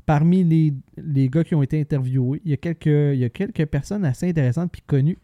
[0.07, 3.29] Parmi les, les gars qui ont été interviewés, il y a quelques, il y a
[3.29, 5.19] quelques personnes assez intéressantes puis connues.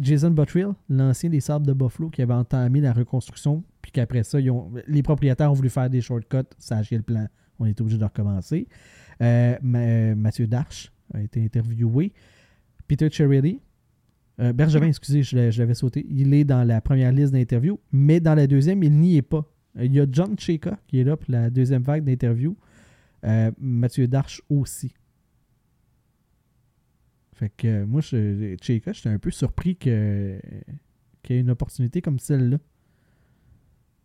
[0.00, 4.38] Jason Bottrill, l'ancien des Sables de Buffalo, qui avait entamé la reconstruction, puis qu'après ça,
[4.88, 7.26] les propriétaires ont voulu faire des shortcuts, ça a le plan.
[7.58, 8.66] On est obligé de recommencer.
[9.22, 12.12] Euh, Ma- euh, Mathieu Darche a été interviewé.
[12.88, 13.60] Peter Cherelli.
[14.40, 16.04] euh, Bergevin, excusez, je l'avais sauté.
[16.08, 19.48] Il est dans la première liste d'interviews, mais dans la deuxième, il n'y est pas.
[19.78, 22.56] Euh, Il y a John Cheka qui est là pour la deuxième vague d'interviews.
[23.24, 24.92] Euh, Mathieu Darche aussi.
[27.34, 32.18] Fait que moi, je, Cheka, j'étais un peu surpris qu'il y ait une opportunité comme
[32.18, 32.58] celle-là.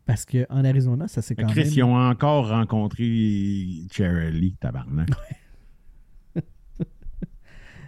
[0.10, 1.74] Parce qu'en Arizona, ça c'est quand Chris, même...
[1.76, 5.08] ils ont encore rencontré Cherry, tabarnak.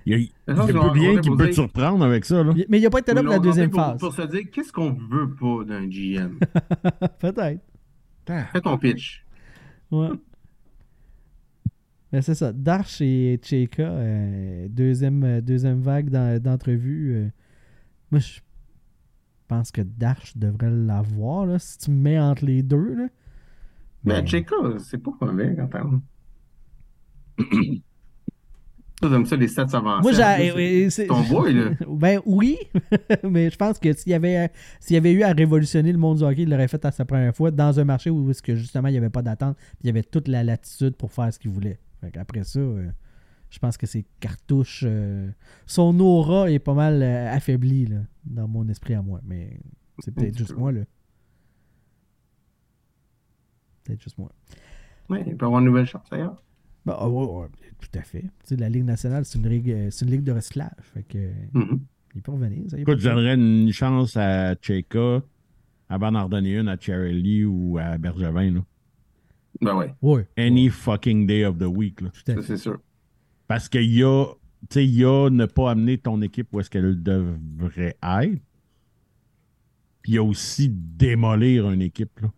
[0.06, 2.44] Il y a, il y a rencontré qui pour peut te surprendre avec ça.
[2.44, 2.54] Là.
[2.70, 4.00] Mais il n'a pas été là pour la deuxième rentré phase.
[4.00, 6.38] Pour, pour se dire, qu'est-ce qu'on veut pas d'un GM?
[7.20, 7.62] Peut-être.
[8.28, 9.26] Fais ton pitch.
[9.90, 10.10] Ouais.
[12.12, 12.52] Mais c'est ça.
[12.54, 17.14] Darch et Cheka, euh, deuxième, euh, deuxième vague d'en- d'entrevues.
[17.16, 17.30] euh,
[18.12, 18.40] moi, je
[19.52, 22.96] pense que Darch devrait l'avoir, là, si tu me mets entre les deux.
[22.96, 23.08] Là.
[24.06, 26.02] Mais Cheka, c'est pas mauvais quand même.
[29.02, 30.04] T'aimes ça, les stats avancés.
[30.04, 30.52] Moi, en j'ai.
[30.54, 31.72] plus, euh, c'est Ton boy, là.
[31.90, 32.58] Ben oui,
[33.30, 36.20] mais je pense que s'il y avait, s'il y avait eu à révolutionner le monde
[36.20, 38.56] du hockey, il l'aurait fait à sa première fois dans un marché où est-ce que
[38.56, 41.34] justement il n'y avait pas d'attente, puis il y avait toute la latitude pour faire
[41.34, 41.80] ce qu'il voulait.
[42.00, 42.90] Fait Après ça, euh,
[43.52, 45.30] je pense que ses cartouches, euh,
[45.68, 49.60] son aura est pas mal euh, affaibli là, dans mon esprit à moi, mais
[50.00, 50.60] c'est peut-être juste peu.
[50.60, 50.82] moi là.
[53.84, 54.32] Peut-être juste moi.
[55.10, 56.42] Ouais, il peut avoir une nouvelle chance d'ailleurs.
[56.86, 57.48] Bah, ah ouais, ouais,
[57.80, 58.22] tout à fait.
[58.22, 60.72] Tu sais, la Ligue nationale, c'est une ligue, euh, c'est une ligue de recyclage.
[60.94, 61.80] Fait que, Mhm.
[62.16, 62.64] il peut revenir.
[62.70, 65.22] ça, pas Écoute, donnerais une chance à Cheka
[65.90, 68.52] avant d'en redonner une à Cherry Lee ou à Bergevin.
[68.52, 68.62] Là.
[69.62, 72.02] Ben ouais, Ouais, Any fucking day of the week.
[72.02, 72.10] Là.
[72.10, 72.48] tout à ça fait.
[72.48, 72.80] c'est sûr.
[73.52, 74.28] Parce qu'il y a,
[74.78, 78.42] y a ne pas amener ton équipe où est-ce qu'elle devrait être.
[80.02, 82.18] Puis il y a aussi démolir une équipe.
[82.22, 82.32] Là.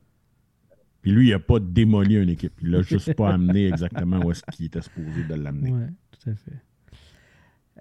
[1.03, 2.53] Puis lui, il n'a pas démoli une équipe.
[2.63, 5.71] Il l'a juste pas amené exactement où est-ce qu'il était supposé de l'amener.
[5.71, 6.59] Ouais, tout à fait.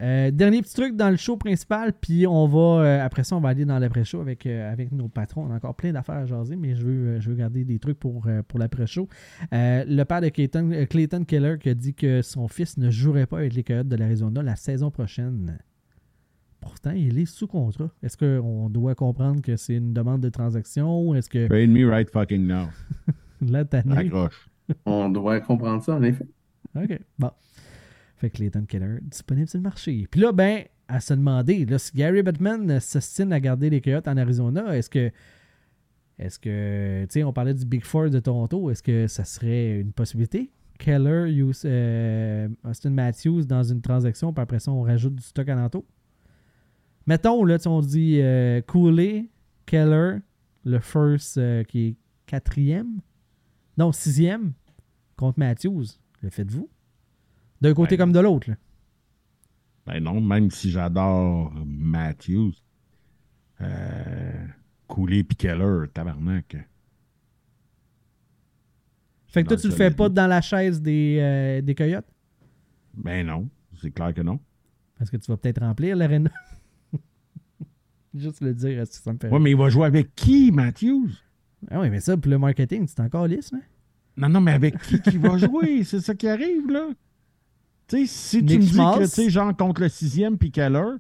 [0.01, 3.41] Euh, dernier petit truc dans le show principal, puis on va, euh, après ça, on
[3.41, 5.45] va aller dans l'après-show avec, euh, avec nos patrons.
[5.47, 7.79] On a encore plein d'affaires à jaser, mais je veux, euh, je veux garder des
[7.79, 9.07] trucs pour, euh, pour l'après-show.
[9.53, 12.91] Euh, le père de Clayton, euh, Clayton Keller qui a dit que son fils ne
[12.91, 15.59] jouerait pas avec les Coyotes de l'Arizona la saison prochaine.
[16.61, 17.91] Pourtant, il est sous contrat.
[18.03, 21.15] Est-ce qu'on doit comprendre que c'est une demande de transaction?
[21.15, 22.69] Est-ce que Trade me right fucking now.
[23.43, 24.49] là, t'as Accroche.
[24.87, 26.27] On doit comprendre ça, en effet.
[26.77, 26.99] OK.
[27.19, 27.31] Bon.
[28.23, 30.07] Fait que Clayton Keller disponible sur le marché.
[30.09, 34.07] Puis là, ben, à se demander, là, si Gary Bettman s'ostine à garder les Coyotes
[34.07, 35.11] en Arizona, est-ce que.
[36.21, 37.03] Est-ce que.
[37.07, 38.71] Tu sais, on parlait du Big Four de Toronto.
[38.71, 40.53] Est-ce que ça serait une possibilité?
[40.79, 45.85] Keller, euh, Austin Matthews dans une transaction, puis après ça, on rajoute du stock alentour?
[47.09, 48.61] Mettons, là, on dit euh,
[49.67, 50.19] Keller,
[50.65, 51.97] le first euh, qui est
[52.27, 53.01] quatrième?
[53.77, 54.53] Non, sixième
[55.17, 55.87] contre Matthews.
[56.21, 56.69] Le faites-vous?
[57.63, 58.51] D'un côté comme de l'autre.
[59.87, 62.53] Ben non, même si j'adore Matthews,
[63.61, 64.47] euh,
[65.09, 66.57] et Keller, tabarnak.
[69.29, 72.05] Fait que toi, tu le fais pas dans la chaise des, euh, des Coyotes?
[72.95, 73.49] Ben non,
[73.81, 74.41] c'est clair que non.
[74.99, 76.31] Parce que tu vas peut-être remplir l'arena.
[78.15, 79.41] Juste le dire, est-ce que ça me fait Ouais, rire?
[79.41, 81.11] mais il va jouer avec qui, Matthews?
[81.71, 83.63] Ah oui, mais ça, pour le marketing, c'est encore lisse, mais.
[84.17, 85.85] Non, non, mais avec qui qui va jouer?
[85.85, 86.89] C'est ça qui arrive, là.
[87.93, 90.97] Tu sais, si tu me dis que, tu sais, genre contre le sixième puis Keller,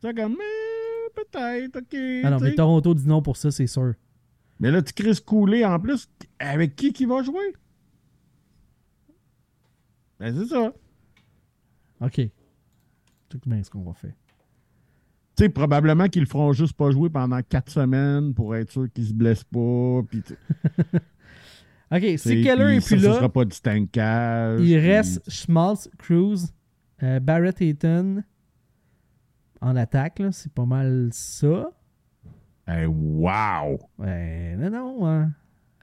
[0.00, 2.24] c'est comme, mais peut-être, OK.
[2.24, 2.54] Ah non, tu mais.
[2.54, 3.92] Toronto dit non pour ça, c'est sûr.
[4.58, 6.08] Mais là, tu Chris Cooley en plus,
[6.38, 7.54] avec qui qui va jouer?
[10.18, 10.72] Ben, c'est ça.
[12.00, 12.22] OK.
[13.28, 14.14] Tout bien ce qu'on va faire.
[15.36, 18.90] Tu sais, probablement qu'ils le feront juste pas jouer pendant quatre semaines pour être sûr
[18.94, 20.00] qu'ils se blessent pas.
[20.08, 20.34] Puis, tu
[21.92, 24.60] OK, si Keller est plus ça là, sera pas du tankage.
[24.60, 26.46] il puis- reste Schmaltz, Cruz,
[27.02, 28.22] euh, Barrett Hayton
[29.60, 30.32] en attaque, là.
[30.32, 31.70] C'est pas mal ça.
[32.66, 33.78] Hey, wow!
[33.98, 35.06] Ouais, non, non.
[35.06, 35.32] hein.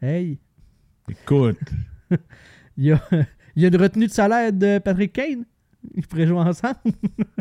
[0.02, 0.40] Hey,
[1.10, 1.60] Écoute,
[2.78, 3.02] il y a,
[3.56, 5.46] il y a une retenue de salaire de Patrick Kane.
[5.96, 6.78] Ils pourraient jouer ensemble.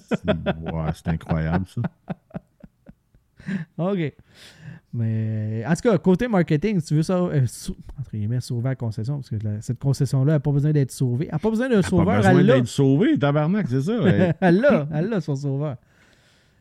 [0.08, 1.82] c'est ouais, c'est incroyable, ça.
[3.78, 4.12] OK.
[4.92, 7.46] Mais en tout cas, côté marketing, si tu veux ça, euh,
[7.98, 11.26] entre guillemets, sauver la concession, parce que la- cette concession-là n'a pas besoin d'être sauvée.
[11.26, 12.54] Elle n'a pas besoin d'un sauveur, besoin elle l'a.
[12.56, 13.92] d'être sauvé, tabarnak, c'est ça.
[14.40, 15.76] Elle l'a, elle l'a, son sauveur.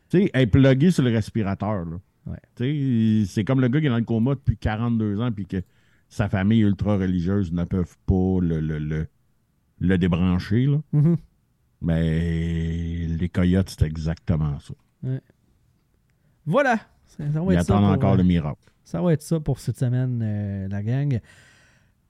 [0.08, 1.84] Tu sais, être plugué sur le respirateur.
[1.84, 1.96] Là.
[2.26, 2.38] Ouais.
[2.54, 5.46] Tu sais, c'est comme le gars qui est dans le coma depuis 42 ans puis
[5.46, 5.62] que
[6.08, 9.06] sa famille ultra-religieuse ne peuvent pas le, le, le,
[9.80, 10.66] le débrancher.
[10.66, 10.80] Là.
[10.92, 11.16] Mhm.
[11.82, 14.74] Mais les coyotes, c'est exactement ça.
[16.46, 16.78] Voilà.
[17.10, 18.60] Ça, ça va être ça pour, encore euh, le miracle.
[18.84, 21.20] Ça va être ça pour cette semaine, euh, la gang.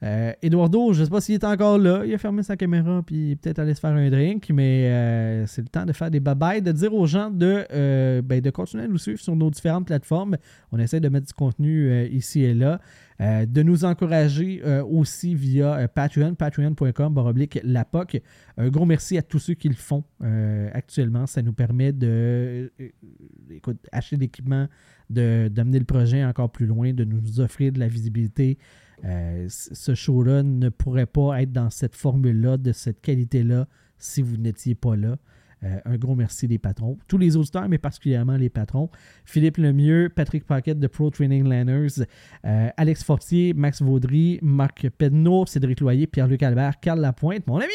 [0.03, 2.05] Euh, Eduardo, je ne sais pas s'il est encore là.
[2.07, 5.61] Il a fermé sa caméra puis peut-être allé se faire un drink, mais euh, c'est
[5.61, 8.85] le temps de faire des bye-bye, de dire aux gens de, euh, ben, de continuer
[8.85, 10.37] à nous suivre sur nos différentes plateformes.
[10.73, 12.81] On essaie de mettre du contenu euh, ici et là.
[13.21, 18.23] Euh, de nous encourager euh, aussi via euh, Patreon, patreon.com, baroblique la POC.
[18.57, 20.05] Un gros merci à tous ceux qui le font
[20.73, 21.27] actuellement.
[21.27, 22.73] Ça nous permet de
[23.51, 24.69] écoute, acheter l'équipement,
[25.11, 28.59] d'amener le projet encore plus loin, de nous offrir de la visibilité.
[29.03, 33.67] Ce show-là ne pourrait pas être dans cette formule-là, de cette qualité-là,
[33.99, 35.17] si vous n'étiez pas là.
[35.63, 36.99] Euh, un gros merci des patrons.
[37.07, 38.91] Tous les auditeurs, mais particulièrement les patrons.
[39.25, 42.05] Philippe Lemieux, Patrick Paquette de Pro Training Lanners,
[42.47, 47.69] euh, Alex Fortier, Max Vaudry, Marc Pedneau, Cédric Loyer, Pierre-Luc Albert, Carl Lapointe, mon ami!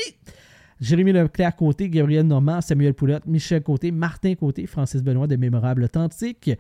[0.82, 6.52] Jérémy Leclerc-Côté, Gabriel Normand, Samuel Poulotte, Michel Côté, Martin Côté, Francis Benoît de Mémorable Authentique,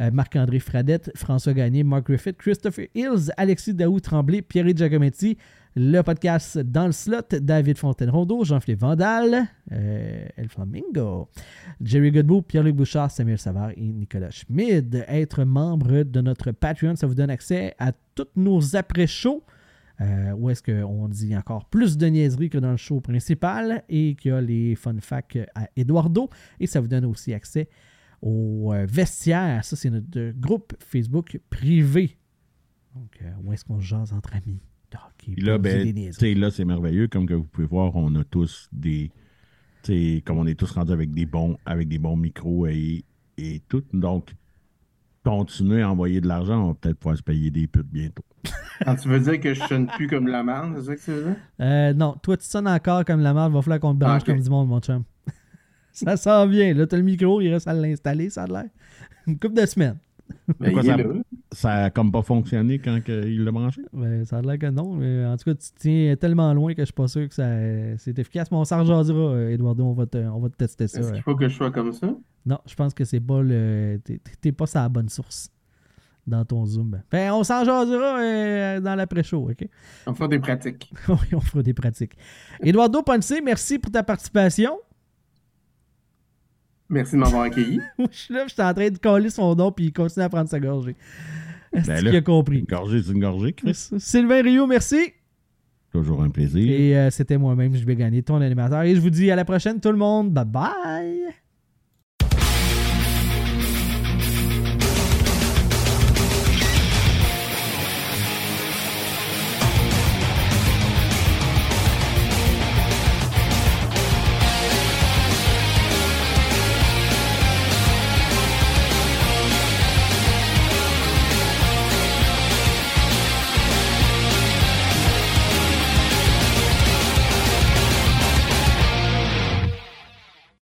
[0.00, 5.38] euh, Marc-André Fradette, François Gagné, Mark Griffith, Christopher Hills, Alexis Daou Tremblay, Pierre Giacometti,
[5.76, 11.28] le podcast Dans le slot, David Fontaine-Rondeau, Jean-Philippe Vandal, euh, El Flamingo,
[11.80, 15.04] Jerry Godbout, Pierre-Luc Bouchard, Samuel Savard et Nicolas Schmid.
[15.08, 19.44] Être membre de notre Patreon, ça vous donne accès à tous nos après-shows.
[20.00, 24.14] euh, où est-ce qu'on dit encore plus de niaiseries que dans le show principal et
[24.14, 26.30] qu'il y a les fun facts à Eduardo.
[26.58, 27.68] Et ça vous donne aussi accès
[28.22, 29.64] au euh, vestiaire.
[29.64, 32.16] Ça, c'est notre groupe Facebook privé.
[32.94, 34.60] Donc, où est-ce qu'on jase entre amis?
[34.90, 35.94] De hockey, Puis là, ben,
[36.40, 37.08] là, c'est merveilleux.
[37.08, 39.10] Comme que vous pouvez voir, on a tous des.
[39.82, 43.04] tu sais, comme on est tous rendus avec des bons, avec des bons micros et,
[43.38, 43.82] et tout.
[43.92, 44.32] Donc,
[45.24, 48.24] continuer à envoyer de l'argent, on va peut-être pouvoir se payer des putes bientôt.
[48.84, 51.10] Quand tu veux dire que je sonne plus comme la merde, c'est ça que tu
[51.10, 51.36] veux dire?
[51.60, 53.52] Euh, non, toi, tu sonnes encore comme la merde.
[53.52, 55.04] Va falloir qu'on te branche Ah, comme du monde, mon chum.
[55.92, 56.72] ça s'en vient.
[56.72, 58.64] Là, t'as le micro, il reste à l'installer, ça a l'air.
[59.26, 59.98] Une couple de semaines.
[60.58, 61.04] Ben, Pourquoi il est ça- là.
[61.52, 63.82] Ça a comme pas fonctionné quand que il l'a branché?
[63.92, 64.94] Ben, ça a l'air que non.
[64.94, 67.34] Mais en tout cas, tu te tiens tellement loin que je suis pas sûr que
[67.34, 67.48] ça,
[67.98, 68.50] c'est efficace.
[68.50, 69.84] Mais on s'en jasera, Eduardo.
[69.84, 71.00] On va, te, on va te tester ça.
[71.00, 72.14] Est-ce qu'il faut que je sois comme ça?
[72.46, 74.00] Non, je pense que c'est pas le.
[74.04, 75.50] T'es, t'es pas sa bonne source
[76.26, 77.02] dans ton Zoom.
[77.10, 79.68] Ben, on s'en jasera euh, dans l'après-show, OK?
[80.06, 80.92] On fera des pratiques.
[81.08, 82.16] oui, on fera des pratiques.
[82.62, 84.78] Eduardo Ponce, merci pour ta participation.
[86.88, 87.80] Merci de m'avoir accueilli.
[87.98, 90.28] je suis là, je suis en train de coller son nom puis il continue à
[90.28, 90.96] prendre sa gorgée.
[91.72, 92.58] Est-ce Ben qu'il là, a compris?
[92.60, 93.74] Une gorgée, c'est une gorgée, Chris.
[93.98, 95.12] Sylvain Rio, merci.
[95.92, 96.70] Toujours un plaisir.
[96.70, 98.82] Et euh, c'était moi-même, je vais gagner ton animateur.
[98.82, 100.32] Et je vous dis à la prochaine, tout le monde.
[100.32, 101.20] Bye bye.